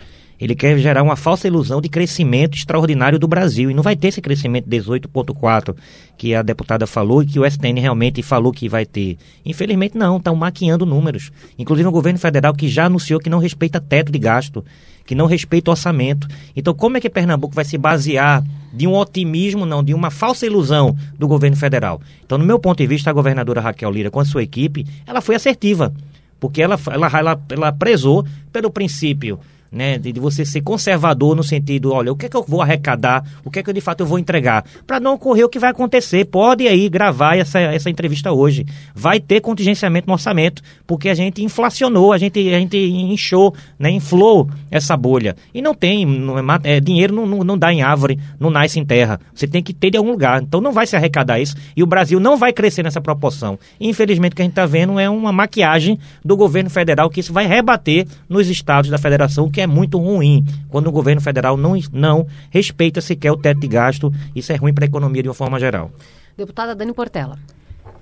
[0.44, 3.70] Ele quer gerar uma falsa ilusão de crescimento extraordinário do Brasil.
[3.70, 5.74] E não vai ter esse crescimento 18,4
[6.18, 9.16] que a deputada falou e que o STN realmente falou que vai ter.
[9.42, 11.32] Infelizmente, não, estão maquiando números.
[11.58, 14.62] Inclusive o governo federal que já anunciou que não respeita teto de gasto,
[15.06, 16.28] que não respeita orçamento.
[16.54, 20.44] Então, como é que Pernambuco vai se basear de um otimismo, não, de uma falsa
[20.44, 22.02] ilusão do governo federal?
[22.22, 25.22] Então, no meu ponto de vista, a governadora Raquel Lira, com a sua equipe, ela
[25.22, 25.90] foi assertiva.
[26.38, 29.40] Porque ela, ela, ela, ela prezou pelo princípio
[29.74, 32.62] né, de, de, você ser conservador no sentido, olha, o que é que eu vou
[32.62, 35.48] arrecadar, o que é que eu, de fato eu vou entregar, para não ocorrer o
[35.48, 36.24] que vai acontecer.
[36.26, 38.64] Pode aí gravar essa, essa entrevista hoje.
[38.94, 43.90] Vai ter contingenciamento no orçamento, porque a gente inflacionou, a gente, a gente inchou, né,
[43.90, 45.34] inflou essa bolha.
[45.52, 48.78] E não tem, não é, é, dinheiro não, não, não dá em árvore, não nasce
[48.78, 49.20] em terra.
[49.34, 50.40] Você tem que ter de algum lugar.
[50.42, 53.58] Então não vai se arrecadar isso e o Brasil não vai crescer nessa proporção.
[53.80, 57.32] Infelizmente o que a gente está vendo é uma maquiagem do governo federal que isso
[57.32, 61.74] vai rebater nos estados da federação, que é muito ruim quando o governo federal não,
[61.92, 64.12] não respeita sequer o teto de gasto.
[64.34, 65.90] Isso é ruim para a economia de uma forma geral.
[66.36, 67.38] Deputada Dani Portela.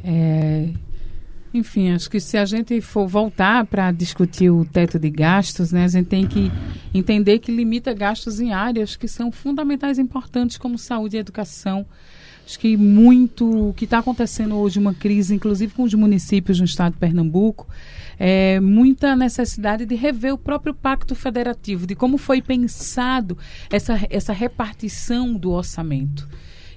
[0.04, 0.68] É,
[1.54, 5.84] enfim, acho que se a gente for voltar para discutir o teto de gastos, né,
[5.84, 6.50] a gente tem que
[6.94, 11.84] entender que limita gastos em áreas que são fundamentais e importantes, como saúde e educação.
[12.52, 16.66] Acho que muito o que está acontecendo hoje, uma crise, inclusive com os municípios no
[16.66, 17.66] estado de Pernambuco,
[18.18, 23.38] é, muita necessidade de rever o próprio pacto federativo, de como foi pensado
[23.70, 26.28] essa, essa repartição do orçamento.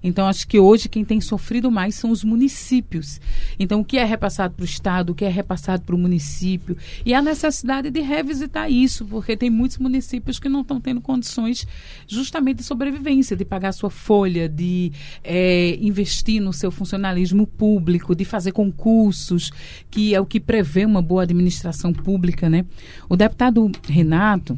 [0.05, 3.19] Então, acho que hoje quem tem sofrido mais são os municípios.
[3.57, 6.77] Então, o que é repassado para o Estado, o que é repassado para o município.
[7.03, 11.65] E a necessidade de revisitar isso, porque tem muitos municípios que não estão tendo condições
[12.07, 14.91] justamente de sobrevivência, de pagar sua folha, de
[15.23, 19.51] é, investir no seu funcionalismo público, de fazer concursos,
[19.89, 22.47] que é o que prevê uma boa administração pública.
[22.47, 22.63] Né?
[23.09, 24.55] O deputado Renato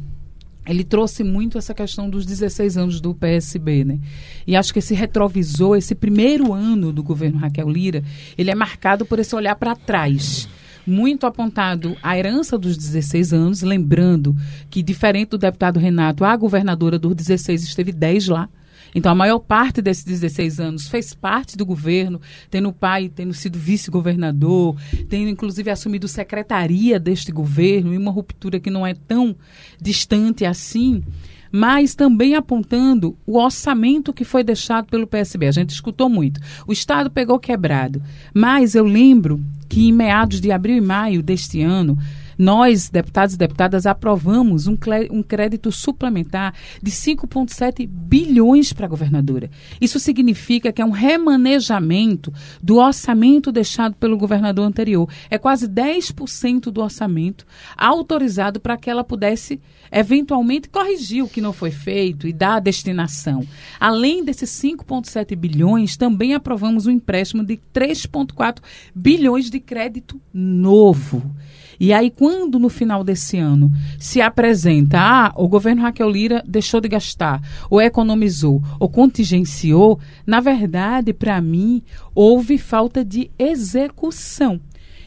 [0.68, 3.98] ele trouxe muito essa questão dos 16 anos do PSB, né?
[4.46, 8.04] E acho que esse retrovisor, esse primeiro ano do governo Raquel Lira,
[8.36, 10.48] ele é marcado por esse olhar para trás.
[10.86, 14.36] Muito apontado à herança dos 16 anos, lembrando
[14.70, 18.48] que, diferente do deputado Renato, a governadora dos 16 esteve 10 lá.
[18.94, 23.58] Então, a maior parte desses 16 anos fez parte do governo, tendo pai, tendo sido
[23.58, 24.76] vice-governador,
[25.08, 29.36] tendo inclusive assumido secretaria deste governo, e uma ruptura que não é tão
[29.80, 31.02] distante assim
[31.50, 35.46] mas também apontando o orçamento que foi deixado pelo PSB.
[35.46, 36.40] A gente escutou muito.
[36.66, 38.02] O Estado pegou quebrado.
[38.34, 41.96] Mas eu lembro que em meados de abril e maio deste ano,
[42.38, 44.78] nós, deputados e deputadas, aprovamos um,
[45.10, 49.50] um crédito suplementar de 5,7 bilhões para a governadora.
[49.80, 55.08] Isso significa que é um remanejamento do orçamento deixado pelo governador anterior.
[55.28, 57.44] É quase 10% do orçamento
[57.76, 62.60] autorizado para que ela pudesse eventualmente corrigir o que não foi feito e dar a
[62.60, 63.44] destinação.
[63.80, 68.58] Além desses 5,7 bilhões, também aprovamos um empréstimo de 3,4
[68.94, 71.34] bilhões de crédito novo.
[71.80, 76.80] E aí, quando no final desse ano se apresenta, ah, o governo Raquel Lira deixou
[76.80, 81.82] de gastar, ou economizou, ou contingenciou, na verdade, para mim,
[82.14, 84.60] houve falta de execução.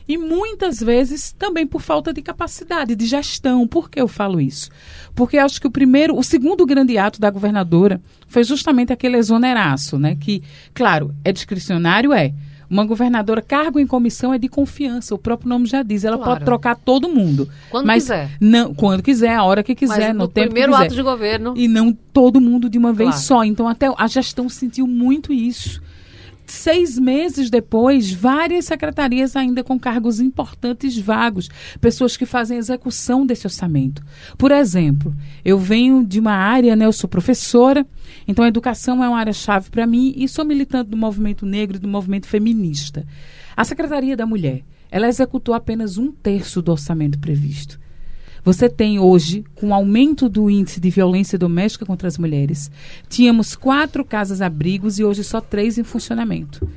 [0.07, 3.65] E muitas vezes também por falta de capacidade de gestão.
[3.65, 4.69] Por que eu falo isso?
[5.15, 9.97] Porque acho que o primeiro, o segundo grande ato da governadora foi justamente aquele exoneraço,
[9.97, 10.17] né?
[10.19, 12.33] Que, claro, é discricionário, é
[12.71, 16.05] uma governadora, cargo em comissão é de confiança, o próprio nome já diz.
[16.05, 16.31] Ela claro.
[16.31, 17.49] pode trocar todo mundo.
[17.69, 18.31] Quando mas quiser.
[18.39, 20.85] Não, quando quiser, a hora que quiser, mas no, no tempo primeiro quiser.
[20.85, 21.53] ato de governo.
[21.57, 23.23] E não todo mundo de uma vez claro.
[23.23, 23.43] só.
[23.43, 25.81] Então, até a gestão sentiu muito isso
[26.51, 33.47] seis meses depois, várias secretarias ainda com cargos importantes vagos, pessoas que fazem execução desse
[33.47, 34.03] orçamento.
[34.37, 37.85] Por exemplo, eu venho de uma área, né, eu sou professora,
[38.27, 41.79] então a educação é uma área-chave para mim e sou militante do movimento negro e
[41.79, 43.05] do movimento feminista.
[43.55, 47.80] A Secretaria da Mulher, ela executou apenas um terço do orçamento previsto.
[48.43, 52.71] Você tem hoje, com o aumento do índice de violência doméstica contra as mulheres,
[53.07, 56.67] tínhamos quatro casas-abrigos e hoje só três em funcionamento.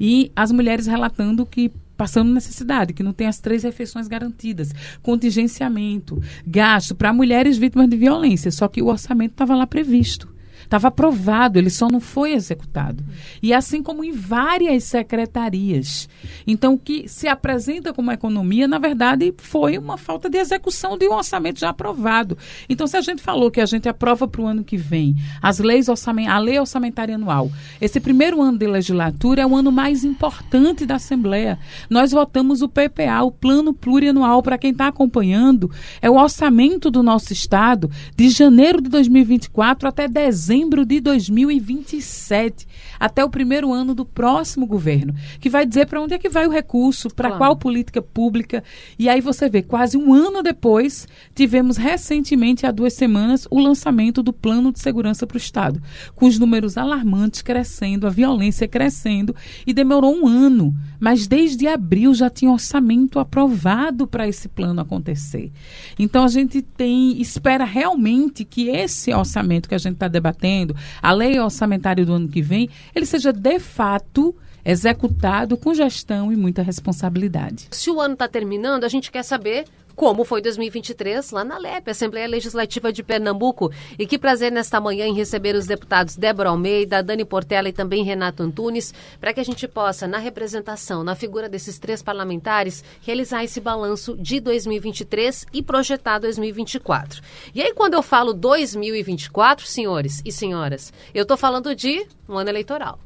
[0.00, 6.20] E as mulheres relatando que passando necessidade, que não tem as três refeições garantidas, contingenciamento,
[6.44, 6.96] gasto.
[6.96, 10.31] Para mulheres vítimas de violência, só que o orçamento estava lá previsto
[10.72, 13.04] Estava aprovado, ele só não foi executado.
[13.42, 16.08] E assim como em várias secretarias.
[16.46, 21.06] Então, o que se apresenta como economia, na verdade, foi uma falta de execução de
[21.06, 22.38] um orçamento já aprovado.
[22.70, 25.58] Então, se a gente falou que a gente aprova para o ano que vem as
[25.58, 30.04] leis orçament a lei orçamentária anual, esse primeiro ano de legislatura é o ano mais
[30.04, 31.58] importante da Assembleia.
[31.90, 37.02] Nós votamos o PPA, o Plano Plurianual, para quem está acompanhando, é o orçamento do
[37.02, 42.66] nosso Estado de janeiro de 2024 até dezembro de 2027,
[43.02, 46.46] até o primeiro ano do próximo governo, que vai dizer para onde é que vai
[46.46, 47.40] o recurso, para claro.
[47.40, 48.62] qual política pública.
[48.96, 54.22] E aí você vê, quase um ano depois, tivemos recentemente, há duas semanas, o lançamento
[54.22, 55.82] do Plano de Segurança para o Estado,
[56.14, 59.34] com os números alarmantes crescendo, a violência crescendo,
[59.66, 65.50] e demorou um ano, mas desde abril já tinha orçamento aprovado para esse plano acontecer.
[65.98, 71.10] Então a gente tem, espera realmente que esse orçamento que a gente está debatendo, a
[71.10, 76.62] lei orçamentária do ano que vem, ele seja de fato executado com gestão e muita
[76.62, 77.66] responsabilidade.
[77.70, 81.90] Se o ano está terminando, a gente quer saber como foi 2023 lá na LEP,
[81.90, 83.70] Assembleia Legislativa de Pernambuco.
[83.98, 88.04] E que prazer nesta manhã em receber os deputados Débora Almeida, Dani Portela e também
[88.04, 93.44] Renato Antunes, para que a gente possa, na representação, na figura desses três parlamentares, realizar
[93.44, 97.22] esse balanço de 2023 e projetar 2024.
[97.54, 102.50] E aí, quando eu falo 2024, senhores e senhoras, eu estou falando de um ano
[102.50, 102.98] eleitoral.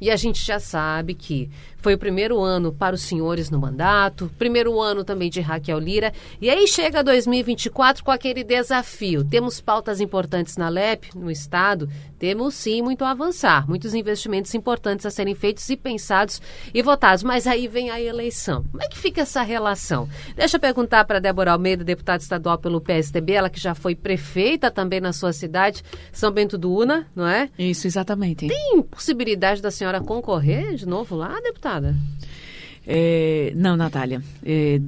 [0.00, 1.48] E a gente já sabe que
[1.84, 6.14] foi o primeiro ano para os senhores no mandato, primeiro ano também de Raquel Lira.
[6.40, 9.22] E aí chega 2024 com aquele desafio.
[9.22, 11.86] Temos pautas importantes na LEP, no Estado,
[12.24, 16.40] temos sim muito a avançar, muitos investimentos importantes a serem feitos e pensados
[16.72, 17.22] e votados.
[17.22, 18.64] Mas aí vem a eleição.
[18.70, 20.08] Como é que fica essa relação?
[20.34, 24.70] Deixa eu perguntar para Débora Almeida, deputada estadual pelo PSDB, ela que já foi prefeita
[24.70, 27.50] também na sua cidade, São Bento do Una, não é?
[27.58, 28.46] Isso, exatamente.
[28.46, 31.73] Tem possibilidade da senhora concorrer de novo lá, deputada?
[32.86, 34.22] É, não, Natália.
[34.44, 34.80] É,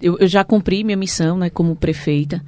[0.00, 2.42] eu, eu, já cumpri minha missão né, como prefeita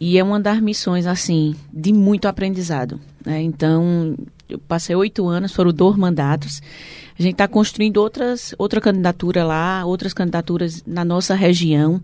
[0.00, 3.00] e é uma das missões, assim, de muito aprendizado.
[3.24, 3.42] Né?
[3.42, 4.16] Então,
[4.48, 6.62] eu passei oito anos, foram dois mandatos.
[7.18, 12.00] A gente está construindo outras, outra candidatura lá, outras candidaturas na nossa região.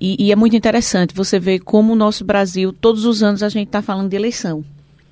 [0.00, 3.48] E, e é muito interessante você ver como o nosso Brasil, todos os anos a
[3.48, 4.64] gente está falando de eleição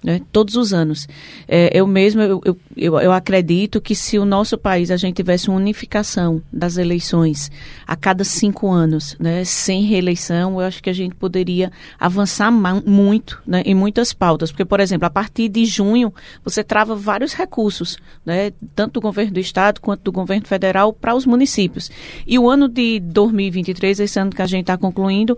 [0.02, 1.06] né, todos os anos.
[1.46, 2.40] É, eu mesmo, eu,
[2.76, 7.50] eu, eu, acredito que se o nosso país, a gente tivesse uma unificação das eleições
[7.86, 13.42] a cada cinco anos, né, sem reeleição, eu acho que a gente poderia avançar muito
[13.46, 14.50] né, em muitas pautas.
[14.50, 19.32] Porque, por exemplo, a partir de junho, você trava vários recursos, né, tanto do governo
[19.32, 21.90] do Estado quanto do governo federal para os municípios.
[22.26, 25.36] E o ano de 2023, esse ano que a gente está concluindo,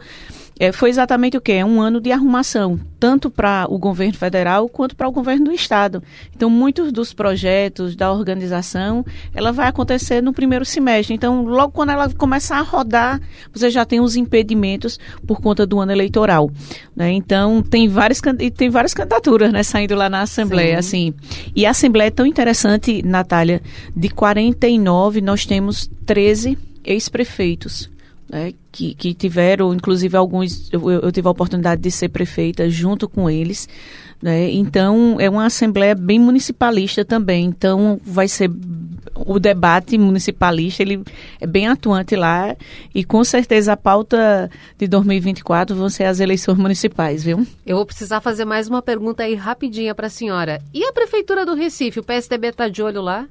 [0.59, 1.53] é, foi exatamente o que?
[1.53, 5.53] É um ano de arrumação, tanto para o governo federal quanto para o governo do
[5.53, 6.03] estado.
[6.35, 11.15] Então, muitos dos projetos da organização, ela vai acontecer no primeiro semestre.
[11.15, 13.21] Então, logo quando ela começar a rodar,
[13.53, 16.51] você já tem os impedimentos por conta do ano eleitoral.
[16.95, 17.13] Né?
[17.13, 18.21] Então, tem várias,
[18.57, 20.79] tem várias candidaturas né, saindo lá na Assembleia.
[20.79, 21.15] assim.
[21.57, 23.63] E a Assembleia é tão interessante, Natália,
[23.97, 27.91] de 49 nós temos 13 ex-prefeitos
[28.33, 33.07] né, que, que tiveram, inclusive alguns, eu, eu, tive a oportunidade de ser prefeita junto
[33.07, 33.69] com eles.
[34.23, 37.45] Né, então, é uma assembleia bem municipalista também.
[37.45, 38.51] Então, vai ser
[39.15, 41.03] o debate municipalista, ele
[41.39, 42.57] é bem atuante lá.
[42.95, 47.47] E com certeza a pauta de 2024 vão ser as eleições municipais, viu?
[47.67, 50.63] Eu vou precisar fazer mais uma pergunta aí rapidinha para a senhora.
[50.73, 52.01] E a Prefeitura do Recife?
[52.01, 53.29] O PSDB está de olho lá?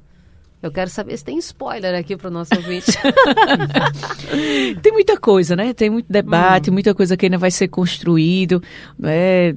[0.62, 2.92] Eu quero saber se tem spoiler aqui para o nosso ouvinte.
[4.80, 5.74] tem muita coisa, né?
[5.74, 6.72] Tem muito debate, hum.
[6.72, 8.62] muita coisa que ainda vai ser construído.
[8.96, 9.56] Né?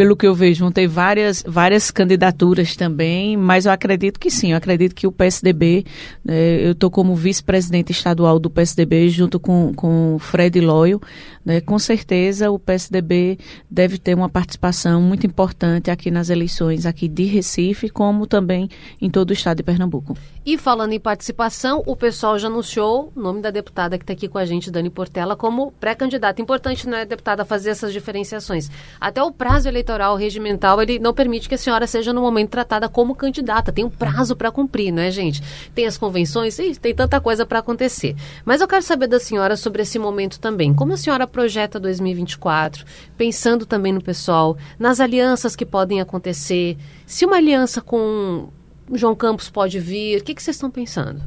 [0.00, 4.52] Pelo que eu vejo, vão ter várias, várias candidaturas também, mas eu acredito que sim,
[4.52, 5.84] eu acredito que o PSDB,
[6.24, 11.02] né, eu estou como vice-presidente estadual do PSDB, junto com, com Fred Loyo,
[11.44, 13.38] né, com certeza o PSDB
[13.70, 18.70] deve ter uma participação muito importante aqui nas eleições aqui de Recife, como também
[19.02, 20.16] em todo o estado de Pernambuco.
[20.46, 24.26] E falando em participação, o pessoal já anunciou o nome da deputada que está aqui
[24.26, 26.40] com a gente, Dani Portela, como pré-candidata.
[26.40, 28.70] Importante, não é, deputada, fazer essas diferenciações.
[28.98, 32.50] Até o prazo eleitoral eleitoral regimental, ele não permite que a senhora seja no momento
[32.50, 33.72] tratada como candidata.
[33.72, 35.42] Tem um prazo para cumprir, não é, gente?
[35.74, 38.14] Tem as convenções, e tem tanta coisa para acontecer.
[38.44, 40.72] Mas eu quero saber da senhora sobre esse momento também.
[40.72, 42.84] Como a senhora projeta 2024,
[43.16, 46.76] pensando também no pessoal, nas alianças que podem acontecer,
[47.06, 48.48] se uma aliança com
[48.92, 51.20] João Campos pode vir, o que, que vocês estão pensando?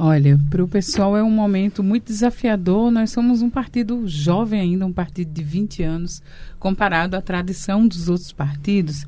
[0.00, 2.88] Olha, para o pessoal é um momento muito desafiador.
[2.88, 6.22] Nós somos um partido jovem ainda, um partido de 20 anos,
[6.56, 9.04] comparado à tradição dos outros partidos,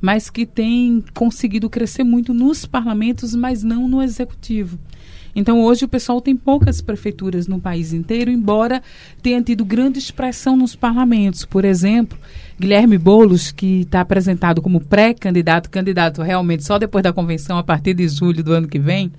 [0.00, 4.80] mas que tem conseguido crescer muito nos parlamentos, mas não no executivo.
[5.34, 8.82] Então, hoje, o pessoal tem poucas prefeituras no país inteiro, embora
[9.22, 11.44] tenha tido grande expressão nos parlamentos.
[11.44, 12.18] Por exemplo,
[12.60, 17.94] Guilherme Boulos, que está apresentado como pré-candidato, candidato realmente só depois da convenção, a partir
[17.94, 19.10] de julho do ano que vem,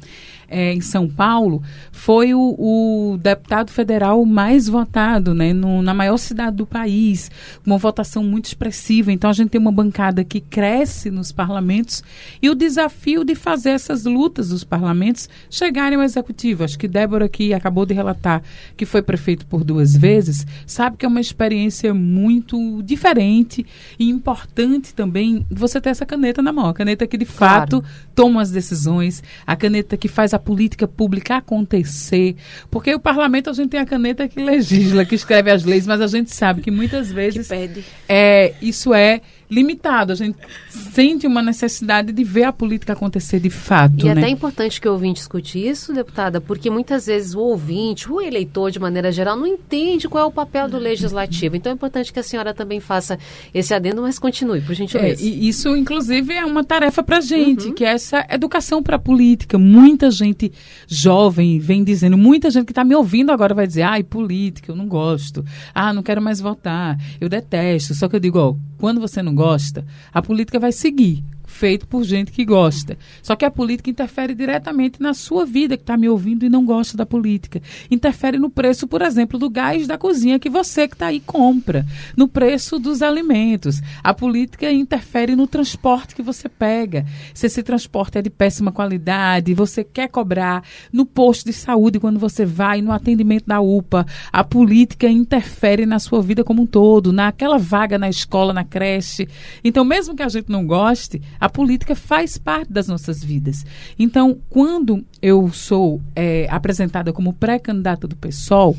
[0.53, 6.17] é, em São Paulo, foi o, o, deputado federal mais votado, né, no, na maior
[6.17, 7.31] cidade do país,
[7.65, 9.11] uma votação muito expressiva.
[9.11, 12.03] Então a gente tem uma bancada que cresce nos parlamentos
[12.39, 16.63] e o desafio de fazer essas lutas dos parlamentos chegarem ao executivo.
[16.63, 18.43] Acho que Débora, que acabou de relatar
[18.77, 23.65] que foi prefeito por duas vezes, sabe que é uma experiência muito diferente
[23.97, 27.95] e importante também você ter essa caneta na mão, a caneta que de fato claro.
[28.13, 32.35] toma as decisões, a caneta que faz a política pública acontecer.
[32.69, 36.01] Porque o parlamento a gente tem a caneta que legisla, que escreve as leis, mas
[36.01, 40.11] a gente sabe que muitas vezes que é, isso é limitado.
[40.11, 40.37] A gente
[40.69, 44.05] sente uma necessidade de ver a política acontecer de fato.
[44.05, 44.21] E é né?
[44.21, 48.71] até importante que o ouvinte escute isso, deputada, porque muitas vezes o ouvinte, o eleitor
[48.71, 51.55] de maneira geral, não entende qual é o papel do legislativo.
[51.55, 53.17] Então é importante que a senhora também faça
[53.53, 55.21] esse adendo, mas continue, por gentileza.
[55.21, 57.73] É, e isso, inclusive, é uma tarefa para a gente, uhum.
[57.73, 59.57] que é essa educação para a política.
[59.57, 60.51] Muita gente
[60.87, 64.75] jovem vem dizendo, muita gente que está me ouvindo agora vai dizer, ai, política, eu
[64.75, 65.43] não gosto.
[65.73, 67.93] Ah, não quero mais votar, eu detesto.
[67.93, 72.03] Só que eu digo, ó, quando você não gosta, a política vai seguir feito por
[72.03, 72.97] gente que gosta.
[73.21, 76.65] Só que a política interfere diretamente na sua vida, que está me ouvindo e não
[76.65, 77.61] gosta da política.
[77.89, 81.85] Interfere no preço, por exemplo, do gás da cozinha que você que está aí compra,
[82.17, 83.81] no preço dos alimentos.
[84.03, 87.05] A política interfere no transporte que você pega.
[87.33, 92.19] Se esse transporte é de péssima qualidade, você quer cobrar no posto de saúde quando
[92.19, 94.05] você vai, no atendimento da UPA.
[94.31, 99.27] A política interfere na sua vida como um todo, naquela vaga na escola, na creche.
[99.63, 103.65] Então, mesmo que a gente não goste, a política faz parte das nossas vidas.
[103.99, 108.77] Então, quando eu sou é, apresentada como pré-candidata do PSOL,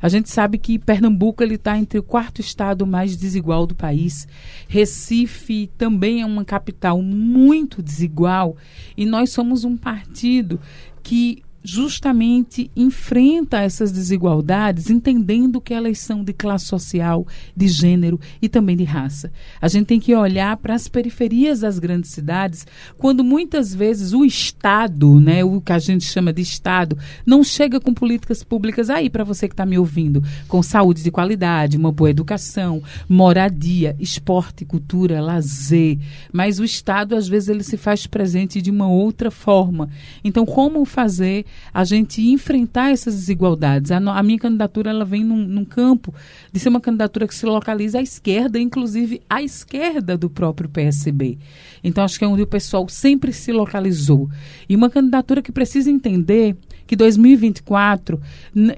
[0.00, 4.26] a gente sabe que Pernambuco ele está entre o quarto estado mais desigual do país.
[4.66, 8.56] Recife também é uma capital muito desigual
[8.96, 10.58] e nós somos um partido
[11.02, 18.48] que justamente enfrenta essas desigualdades, entendendo que elas são de classe social, de gênero e
[18.48, 19.32] também de raça.
[19.60, 24.24] A gente tem que olhar para as periferias das grandes cidades, quando muitas vezes o
[24.24, 29.10] Estado, né, o que a gente chama de Estado, não chega com políticas públicas aí
[29.10, 34.64] para você que está me ouvindo, com saúde de qualidade, uma boa educação, moradia, esporte,
[34.64, 35.98] cultura, lazer.
[36.32, 39.88] Mas o Estado, às vezes, ele se faz presente de uma outra forma.
[40.22, 43.90] Então, como fazer a gente enfrentar essas desigualdades.
[43.90, 46.14] A, a minha candidatura ela vem num, num, campo
[46.52, 51.38] de ser uma candidatura que se localiza à esquerda, inclusive à esquerda do próprio PSB.
[51.82, 54.30] Então acho que é onde o pessoal sempre se localizou.
[54.68, 58.20] E uma candidatura que precisa entender que 2024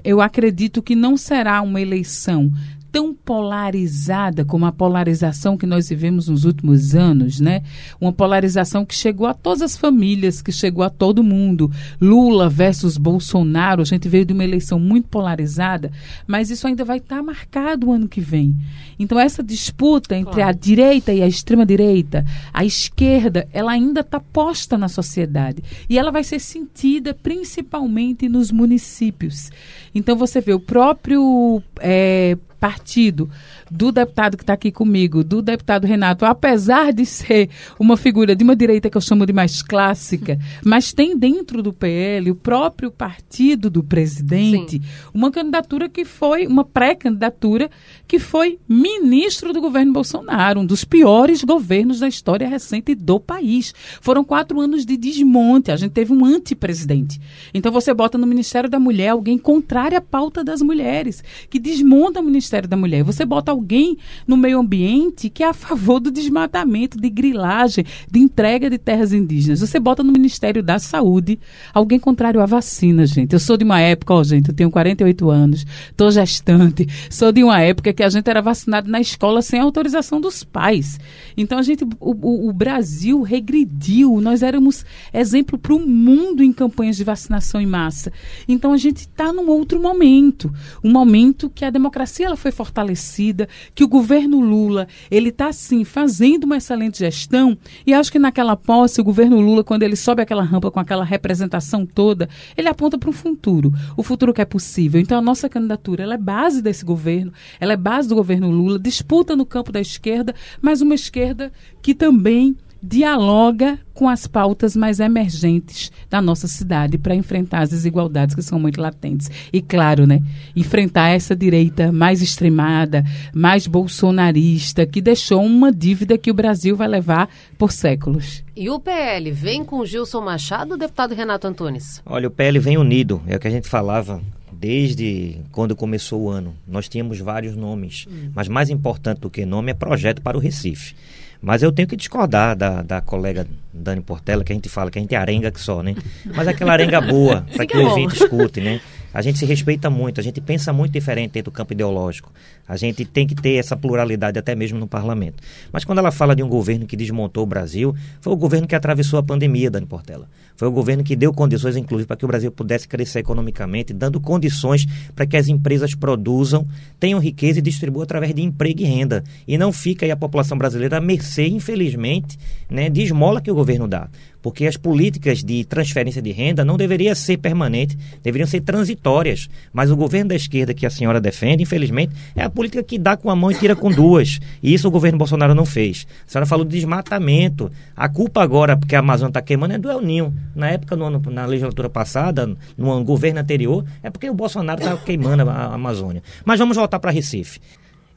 [0.03, 2.51] eu acredito que não será uma eleição
[2.91, 7.61] tão polarizada como a polarização que nós vivemos nos últimos anos, né?
[7.99, 11.71] Uma polarização que chegou a todas as famílias, que chegou a todo mundo.
[12.01, 15.91] Lula versus Bolsonaro, a gente veio de uma eleição muito polarizada,
[16.27, 18.55] mas isso ainda vai estar tá marcado o ano que vem.
[18.97, 20.49] Então essa disputa entre claro.
[20.49, 25.97] a direita e a extrema direita, a esquerda, ela ainda está posta na sociedade e
[25.97, 29.51] ela vai ser sentida principalmente nos municípios.
[29.93, 33.29] Então você vê o próprio é, partido
[33.71, 37.49] do deputado que está aqui comigo, do deputado Renato, apesar de ser
[37.79, 41.73] uma figura de uma direita que eu chamo de mais clássica, mas tem dentro do
[41.73, 44.81] PL o próprio partido do presidente Sim.
[45.13, 47.69] uma candidatura que foi uma pré-candidatura
[48.07, 53.73] que foi ministro do governo Bolsonaro, um dos piores governos da história recente do país.
[54.01, 55.71] Foram quatro anos de desmonte.
[55.71, 57.19] A gente teve um antipresidente.
[57.53, 62.19] Então você bota no Ministério da Mulher alguém contrário à pauta das mulheres, que desmonta
[62.19, 63.03] o Ministério da Mulher.
[63.03, 68.19] Você bota alguém no meio ambiente que é a favor do desmatamento, de grilagem, de
[68.19, 69.59] entrega de terras indígenas.
[69.59, 71.37] Você bota no Ministério da Saúde
[71.73, 73.33] alguém contrário à vacina, gente.
[73.33, 77.43] Eu sou de uma época, ó, gente, eu tenho 48 anos, estou gestante, sou de
[77.43, 80.99] uma época que a gente era vacinado na escola sem autorização dos pais.
[81.35, 84.21] Então a gente, o, o, o Brasil regrediu.
[84.21, 88.11] Nós éramos exemplo para o mundo em campanhas de vacinação em massa.
[88.47, 90.51] Então a gente está num outro momento,
[90.83, 95.83] um momento que a democracia ela foi fortalecida, que o governo Lula, ele está sim
[95.83, 100.21] fazendo uma excelente gestão e acho que naquela posse o governo Lula, quando ele sobe
[100.21, 104.45] aquela rampa com aquela representação toda, ele aponta para um futuro, o futuro que é
[104.45, 104.99] possível.
[104.99, 108.79] Então a nossa candidatura, ela é base desse governo, ela é base do governo Lula,
[108.79, 114.99] disputa no campo da esquerda, mas uma esquerda que também dialoga com as pautas mais
[114.99, 119.29] emergentes da nossa cidade para enfrentar as desigualdades que são muito latentes.
[119.51, 120.21] E claro, né,
[120.55, 123.03] enfrentar essa direita mais extremada,
[123.33, 128.43] mais bolsonarista, que deixou uma dívida que o Brasil vai levar por séculos.
[128.55, 132.01] E o PL vem com Gilson Machado, deputado Renato Antunes?
[132.05, 134.21] Olha, o PL vem unido, é o que a gente falava
[134.51, 136.53] desde quando começou o ano.
[136.67, 138.31] Nós tínhamos vários nomes, hum.
[138.35, 140.93] mas mais importante do que nome é projeto para o Recife.
[141.41, 144.99] Mas eu tenho que discordar da, da colega Dani Portela, que a gente fala que
[144.99, 145.95] a gente é arenga que só, né?
[146.25, 148.81] Mas aquela arenga boa, para que, que é o ouvinte escute, né?
[149.13, 152.31] A gente se respeita muito, a gente pensa muito diferente dentro do campo ideológico.
[152.67, 155.41] A gente tem que ter essa pluralidade até mesmo no parlamento.
[155.71, 158.75] Mas quando ela fala de um governo que desmontou o Brasil, foi o governo que
[158.75, 160.27] atravessou a pandemia, Dani Portela.
[160.55, 164.19] Foi o governo que deu condições, inclusive, para que o Brasil pudesse crescer economicamente, dando
[164.19, 164.85] condições
[165.15, 166.67] para que as empresas produzam,
[166.99, 169.23] tenham riqueza e distribuam através de emprego e renda.
[169.47, 172.37] E não fica aí a população brasileira à mercê, infelizmente,
[172.69, 174.09] né, de esmola que o governo dá
[174.41, 179.49] porque as políticas de transferência de renda não deveriam ser permanentes, deveriam ser transitórias.
[179.73, 183.17] Mas o governo da esquerda que a senhora defende, infelizmente, é a política que dá
[183.17, 184.39] com a mão e tira com duas.
[184.61, 186.07] E isso o governo Bolsonaro não fez.
[186.27, 187.71] A senhora falou de desmatamento.
[187.95, 190.33] A culpa agora, porque a Amazônia está queimando, é do El Ninho.
[190.55, 195.01] Na época, no ano, na legislatura passada, no governo anterior, é porque o Bolsonaro estava
[195.01, 196.23] queimando a Amazônia.
[196.45, 197.59] Mas vamos voltar para Recife.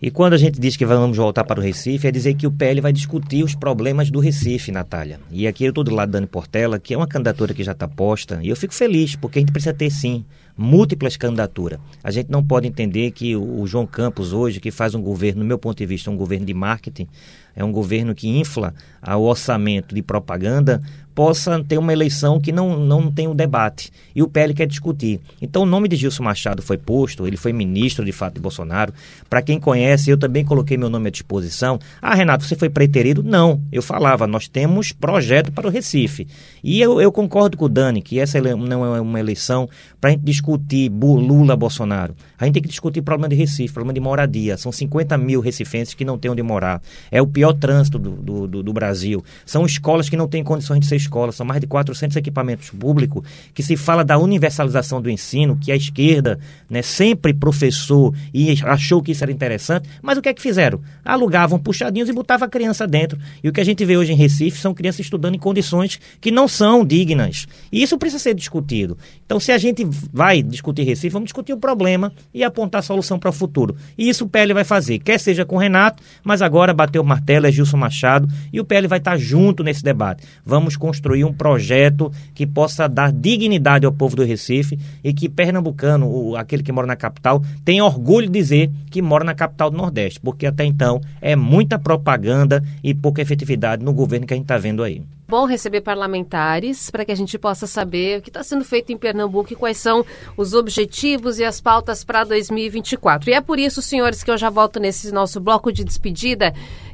[0.03, 2.51] E quando a gente diz que vamos voltar para o Recife, é dizer que o
[2.51, 5.21] PL vai discutir os problemas do Recife, Natália.
[5.31, 7.71] E aqui eu estou do lado da Dani Portela, que é uma candidatura que já
[7.71, 10.25] está posta, e eu fico feliz, porque a gente precisa ter sim
[10.59, 11.79] múltiplas candidaturas.
[12.03, 15.47] A gente não pode entender que o João Campos hoje, que faz um governo, no
[15.47, 17.07] meu ponto de vista, um governo de marketing,
[17.55, 18.75] é um governo que infla
[19.07, 20.83] o orçamento de propaganda
[21.15, 23.91] possa ter uma eleição que não, não tem um debate.
[24.15, 25.21] E o PL quer discutir.
[25.41, 28.93] Então, o nome de Gilson Machado foi posto, ele foi ministro, de fato, de Bolsonaro.
[29.29, 31.79] Para quem conhece, eu também coloquei meu nome à disposição.
[32.01, 33.23] Ah, Renato, você foi preterido?
[33.23, 33.61] Não.
[33.71, 36.27] Eu falava, nós temos projeto para o Recife.
[36.63, 39.69] E eu, eu concordo com o Dani que essa não é uma eleição
[40.01, 42.15] para a gente discutir Lula-Bolsonaro.
[42.39, 44.57] A gente tem que discutir problema de Recife, problema de moradia.
[44.57, 46.83] São 50 mil recifenses que não têm onde morar.
[47.11, 49.25] É o pior trânsito do, do, do Brasil.
[49.47, 53.23] São escolas que não têm condições de ser escolas, são mais de 400 equipamentos públicos,
[53.55, 56.39] que se fala da universalização do ensino, que a esquerda
[56.69, 60.81] né, sempre professou e achou que isso era interessante, mas o que é que fizeram?
[61.05, 63.19] Alugavam puxadinhos e botavam a criança dentro.
[63.43, 66.31] E o que a gente vê hoje em Recife são crianças estudando em condições que
[66.31, 67.47] não são dignas.
[67.71, 68.97] E isso precisa ser discutido.
[69.25, 73.19] Então, se a gente vai discutir Recife, vamos discutir o problema e apontar a solução
[73.19, 73.77] para o futuro.
[73.97, 77.05] E isso o PL vai fazer, quer seja com o Renato, mas agora bateu o
[77.05, 80.23] martelo, é Gilson Machado, e o PL vai estar junto nesse debate.
[80.45, 85.27] Vamos com construir um projeto que possa dar dignidade ao povo do Recife e que
[85.27, 89.71] pernambucano, o, aquele que mora na capital, tenha orgulho de dizer que mora na capital
[89.71, 94.37] do Nordeste, porque até então é muita propaganda e pouca efetividade no governo que a
[94.37, 98.29] gente está vendo aí bom receber parlamentares para que a gente possa saber o que
[98.29, 100.05] está sendo feito em Pernambuco e quais são
[100.37, 103.31] os objetivos e as pautas para 2024.
[103.31, 106.53] E é por isso, senhores, que eu já volto nesse nosso bloco de despedida,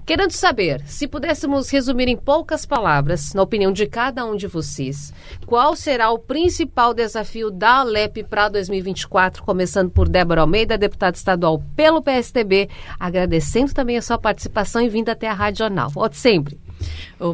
[0.08, 5.12] querendo saber, se pudéssemos resumir em poucas palavras, na opinião de cada um de vocês,
[5.44, 11.62] qual será o principal desafio da Alep para 2024, começando por Débora Almeida, deputada estadual
[11.76, 15.90] pelo PSTB, agradecendo também a sua participação e vinda até a Rádio Jornal.
[15.90, 16.58] Volte sempre.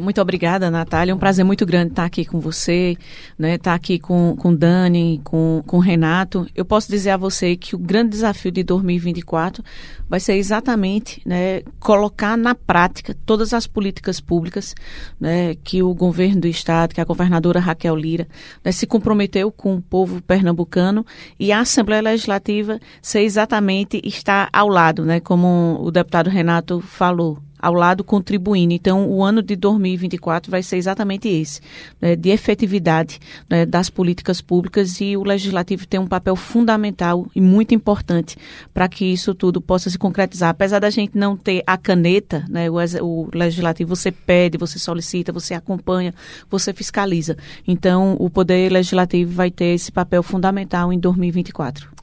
[0.01, 1.11] Muito obrigada, Natália.
[1.11, 2.97] É um prazer muito grande estar aqui com você,
[3.37, 3.55] né?
[3.55, 6.47] estar aqui com, com Dani, com, com Renato.
[6.55, 9.63] Eu posso dizer a você que o grande desafio de 2024
[10.07, 14.75] vai ser exatamente né, colocar na prática todas as políticas públicas
[15.19, 18.27] né, que o governo do Estado, que a governadora Raquel Lira,
[18.63, 21.05] né, se comprometeu com o povo pernambucano
[21.39, 27.39] e a Assembleia Legislativa ser exatamente estar ao lado, né, como o deputado Renato falou
[27.65, 28.73] ao lado contribuindo.
[28.73, 31.61] Então, o ano de 2024 vai ser exatamente esse,
[31.99, 37.41] né, de efetividade né, das políticas públicas e o legislativo tem um papel fundamental e
[37.41, 38.37] muito importante
[38.71, 40.49] para que isso tudo possa se concretizar.
[40.49, 45.31] Apesar da gente não ter a caneta, né, o, o legislativo você pede, você solicita,
[45.31, 46.13] você acompanha,
[46.47, 47.35] você fiscaliza.
[47.67, 51.94] Então, o poder legislativo vai ter esse papel fundamental em 2024.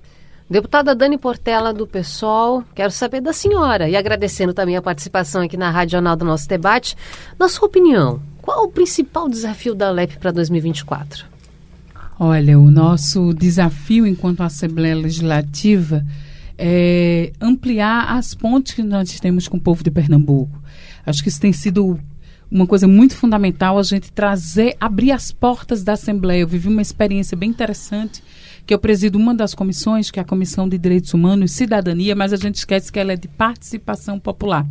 [0.52, 5.56] Deputada Dani Portela, do PSOL, quero saber da senhora e agradecendo também a participação aqui
[5.56, 6.94] na Rádio Jornal do nosso debate.
[7.38, 11.24] Na sua opinião, qual o principal desafio da LEP para 2024?
[12.20, 16.04] Olha, o nosso desafio enquanto Assembleia Legislativa
[16.58, 20.62] é, ampliar as pontes que nós temos com o povo de Pernambuco.
[21.06, 21.98] Acho que isso tem sido
[22.50, 26.42] uma coisa muito fundamental a gente trazer, abrir as portas da Assembleia.
[26.42, 28.22] Eu vivi uma experiência bem interessante
[28.66, 32.14] que eu presido uma das comissões, que é a Comissão de Direitos Humanos e Cidadania,
[32.14, 34.66] mas a gente esquece que ela é de participação popular.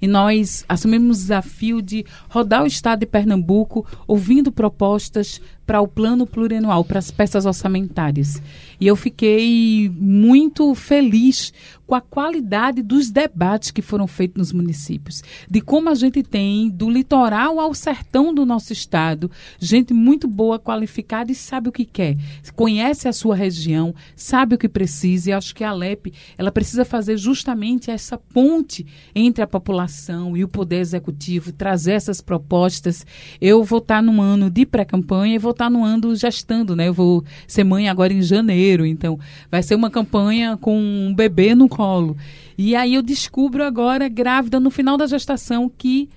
[0.00, 5.88] E nós assumimos o desafio de rodar o Estado de Pernambuco ouvindo propostas para o
[5.88, 8.40] plano plurianual, para as peças orçamentárias.
[8.80, 11.52] E eu fiquei muito feliz
[11.86, 16.68] com a qualidade dos debates que foram feitos nos municípios, de como a gente tem
[16.70, 21.84] do litoral ao sertão do nosso estado, gente muito boa, qualificada e sabe o que
[21.84, 22.16] quer,
[22.54, 25.30] conhece a sua região, sabe o que precisa.
[25.30, 30.42] E acho que a LEP ela precisa fazer justamente essa ponte entre a população e
[30.42, 33.06] o poder executivo, trazer essas propostas.
[33.40, 36.88] Eu vou estar num ano de pré-campanha e vou estar no ano gestando, né?
[36.88, 39.18] Eu vou ser mãe agora em janeiro, então
[39.50, 42.16] vai ser uma campanha com um bebê no colo.
[42.56, 46.08] E aí eu descubro agora, grávida, no final da gestação, que,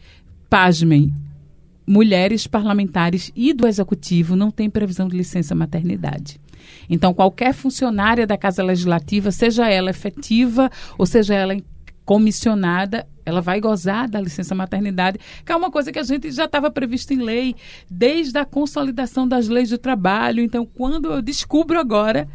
[0.50, 1.14] pasmem,
[1.88, 6.40] mulheres parlamentares e do executivo não têm previsão de licença maternidade.
[6.90, 11.56] Então, qualquer funcionária da Casa Legislativa, seja ela efetiva ou seja ela
[12.06, 16.46] comissionada, ela vai gozar da licença maternidade, que é uma coisa que a gente já
[16.46, 17.54] estava previsto em lei,
[17.92, 20.42] desde a consolidação das leis do trabalho.
[20.42, 22.26] Então, quando eu descubro agora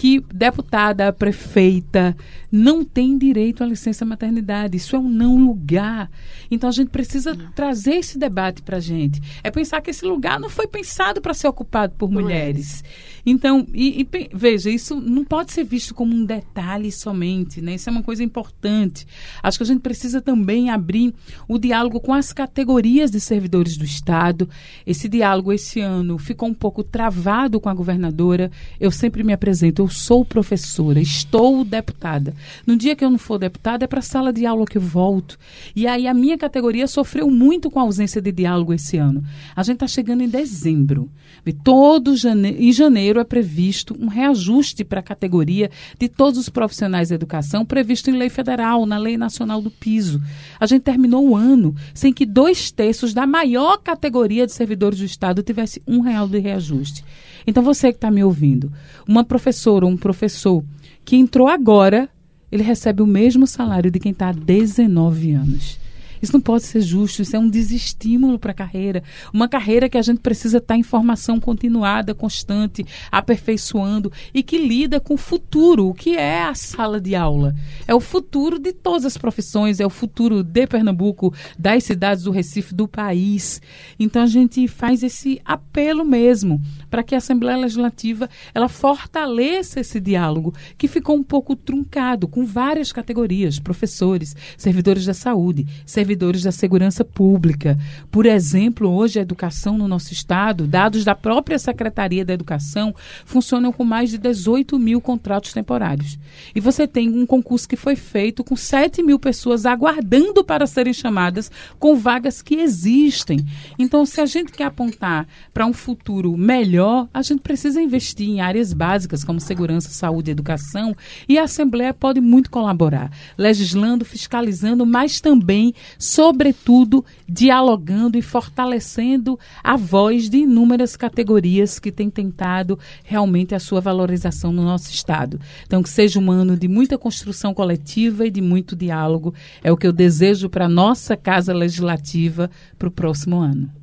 [0.00, 2.16] que deputada, prefeita
[2.50, 4.78] não tem direito à licença maternidade.
[4.78, 6.10] Isso é um não lugar.
[6.50, 7.52] Então a gente precisa não.
[7.52, 9.20] trazer esse debate para a gente.
[9.44, 12.82] É pensar que esse lugar não foi pensado para ser ocupado por mulheres.
[13.24, 17.74] Então, e, e, veja, isso não pode ser visto como um detalhe somente, né?
[17.74, 19.06] Isso é uma coisa importante.
[19.42, 21.14] Acho que a gente precisa também abrir
[21.46, 24.48] o diálogo com as categorias de servidores do Estado.
[24.86, 28.50] Esse diálogo esse ano ficou um pouco travado com a governadora.
[28.80, 32.34] Eu sempre me apresento, eu sou professora, estou deputada.
[32.66, 34.82] No dia que eu não for deputada, é para a sala de aula que eu
[34.82, 35.38] volto.
[35.74, 39.22] E aí a minha categoria sofreu muito com a ausência de diálogo esse ano.
[39.54, 41.10] A gente está chegando em dezembro.
[41.44, 42.14] E todo
[42.58, 47.64] em janeiro é previsto um reajuste para a categoria de todos os profissionais da educação,
[47.64, 50.20] previsto em lei federal, na Lei Nacional do Piso.
[50.58, 55.04] A gente terminou o ano sem que dois terços da maior categoria de servidores do
[55.04, 57.04] Estado tivesse um real de reajuste.
[57.46, 58.72] Então, você que está me ouvindo,
[59.06, 60.64] uma professora ou um professor
[61.04, 62.08] que entrou agora,
[62.50, 65.78] ele recebe o mesmo salário de quem está há 19 anos.
[66.20, 69.02] Isso não pode ser justo, isso é um desestímulo para a carreira.
[69.32, 74.58] Uma carreira que a gente precisa estar tá em formação continuada, constante, aperfeiçoando e que
[74.58, 75.88] lida com o futuro.
[75.88, 77.54] O que é a sala de aula?
[77.86, 82.30] É o futuro de todas as profissões, é o futuro de Pernambuco, das cidades do
[82.30, 83.60] Recife, do país.
[83.98, 86.60] Então a gente faz esse apelo mesmo
[86.90, 92.44] para que a Assembleia Legislativa ela fortaleça esse diálogo que ficou um pouco truncado com
[92.44, 97.78] várias categorias, professores, servidores da saúde, servidores servidores da segurança pública.
[98.10, 102.92] Por exemplo, hoje a educação no nosso estado, dados da própria Secretaria da Educação,
[103.24, 106.18] funcionam com mais de 18 mil contratos temporários.
[106.52, 110.92] E você tem um concurso que foi feito com 7 mil pessoas aguardando para serem
[110.92, 111.48] chamadas
[111.78, 113.46] com vagas que existem.
[113.78, 118.40] Então, se a gente quer apontar para um futuro melhor, a gente precisa investir em
[118.40, 120.96] áreas básicas como segurança, saúde e educação.
[121.28, 129.76] E a Assembleia pode muito colaborar, legislando, fiscalizando, mas também sobretudo dialogando e fortalecendo a
[129.76, 135.38] voz de inúmeras categorias que têm tentado realmente a sua valorização no nosso Estado.
[135.66, 139.76] Então, que seja um ano de muita construção coletiva e de muito diálogo, é o
[139.76, 143.79] que eu desejo para a nossa Casa Legislativa para o próximo ano.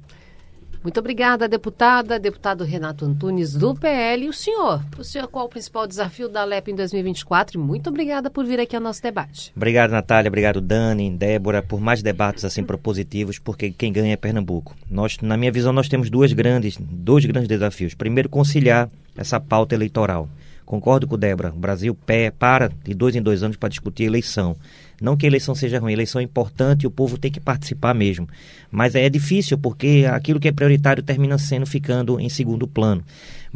[0.84, 2.20] Muito obrigada, deputada.
[2.20, 4.26] Deputado Renato Antunes, do PL.
[4.26, 4.84] E o senhor?
[4.98, 7.58] O senhor, qual o principal desafio da LEP em 2024?
[7.58, 9.52] E muito obrigada por vir aqui ao nosso debate.
[9.56, 10.30] Obrigado, Natália.
[10.30, 14.76] Obrigado, Dani, Débora, por mais debates assim propositivos, porque quem ganha é Pernambuco.
[14.90, 17.94] Nós, na minha visão, nós temos duas grandes, dois grandes desafios.
[17.94, 20.30] Primeiro, conciliar essa pauta eleitoral.
[20.66, 21.54] Concordo com Débora.
[21.56, 24.56] O Brasil pé, para de dois em dois anos para discutir eleição.
[25.02, 27.94] Não que a eleição seja ruim, a eleição é importante o povo tem que participar
[27.94, 28.28] mesmo.
[28.72, 33.04] Mas é difícil porque aquilo que é prioritário termina sendo ficando em segundo plano.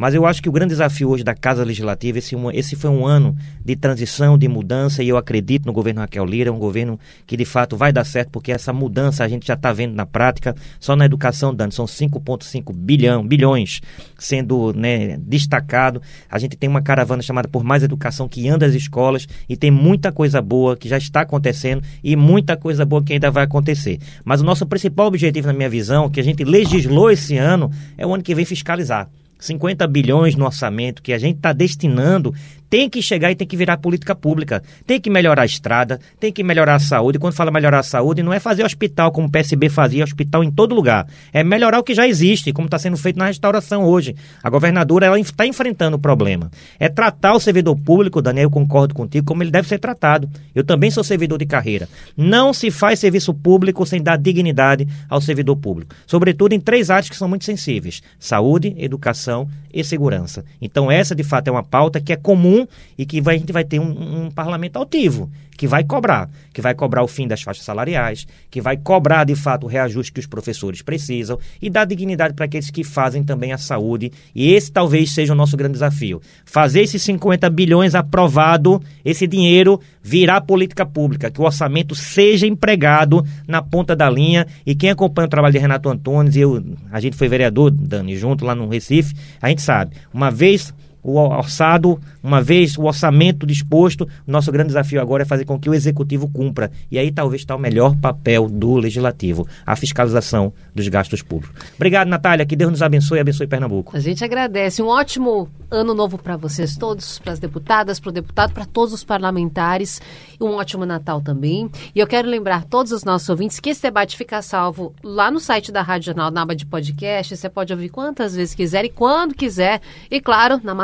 [0.01, 3.05] Mas eu acho que o grande desafio hoje da Casa Legislativa, esse, esse foi um
[3.05, 6.99] ano de transição, de mudança, e eu acredito no governo Raquel Lira, é um governo
[7.27, 10.03] que de fato vai dar certo, porque essa mudança a gente já está vendo na
[10.03, 13.79] prática, só na educação, Dani, são 5,5 bilhão, bilhões
[14.17, 16.01] sendo né, destacado.
[16.27, 19.69] A gente tem uma caravana chamada Por Mais Educação que anda às escolas e tem
[19.69, 23.99] muita coisa boa que já está acontecendo e muita coisa boa que ainda vai acontecer.
[24.25, 28.07] Mas o nosso principal objetivo, na minha visão, que a gente legislou esse ano, é
[28.07, 29.07] o ano que vem fiscalizar.
[29.41, 32.33] 50 bilhões no orçamento que a gente está destinando
[32.71, 34.63] tem que chegar e tem que virar política pública.
[34.87, 37.19] Tem que melhorar a estrada, tem que melhorar a saúde.
[37.19, 40.49] Quando fala melhorar a saúde, não é fazer hospital como o PSB fazia, hospital em
[40.49, 41.05] todo lugar.
[41.33, 44.15] É melhorar o que já existe, como está sendo feito na restauração hoje.
[44.41, 46.49] A governadora está enfrentando o problema.
[46.79, 50.29] É tratar o servidor público, Daniel, eu concordo contigo, como ele deve ser tratado.
[50.55, 51.89] Eu também sou servidor de carreira.
[52.15, 55.93] Não se faz serviço público sem dar dignidade ao servidor público.
[56.07, 60.45] Sobretudo em três áreas que são muito sensíveis: saúde, educação e segurança.
[60.61, 62.60] Então, essa de fato é uma pauta que é comum
[62.97, 65.29] e que vai, a gente vai ter um, um parlamento altivo
[65.61, 69.35] que vai cobrar, que vai cobrar o fim das faixas salariais, que vai cobrar de
[69.35, 73.53] fato o reajuste que os professores precisam e dar dignidade para aqueles que fazem também
[73.53, 74.11] a saúde.
[74.33, 76.19] E esse talvez seja o nosso grande desafio.
[76.45, 83.23] Fazer esses 50 bilhões aprovado, esse dinheiro virar política pública, que o orçamento seja empregado
[83.47, 84.47] na ponta da linha.
[84.65, 88.45] E quem acompanha o trabalho de Renato Antunes, eu, a gente foi vereador, Dani, junto
[88.45, 90.73] lá no Recife, a gente sabe, uma vez
[91.03, 95.69] o orçado, uma vez o orçamento disposto, nosso grande desafio agora é fazer com que
[95.69, 96.71] o executivo cumpra.
[96.89, 101.55] E aí talvez está o melhor papel do legislativo, a fiscalização dos gastos públicos.
[101.75, 103.95] Obrigado, Natália, que Deus nos abençoe e abençoe Pernambuco.
[103.95, 104.81] A gente agradece.
[104.81, 108.93] Um ótimo ano novo para vocês todos, para as deputadas, para o deputado, para todos
[108.93, 110.01] os parlamentares.
[110.39, 111.69] Um ótimo Natal também.
[111.95, 115.39] E eu quero lembrar todos os nossos ouvintes que esse debate fica salvo lá no
[115.39, 117.35] site da Rádio Jornal, na aba de podcast.
[117.35, 119.81] Você pode ouvir quantas vezes quiser e quando quiser.
[120.09, 120.75] E claro, na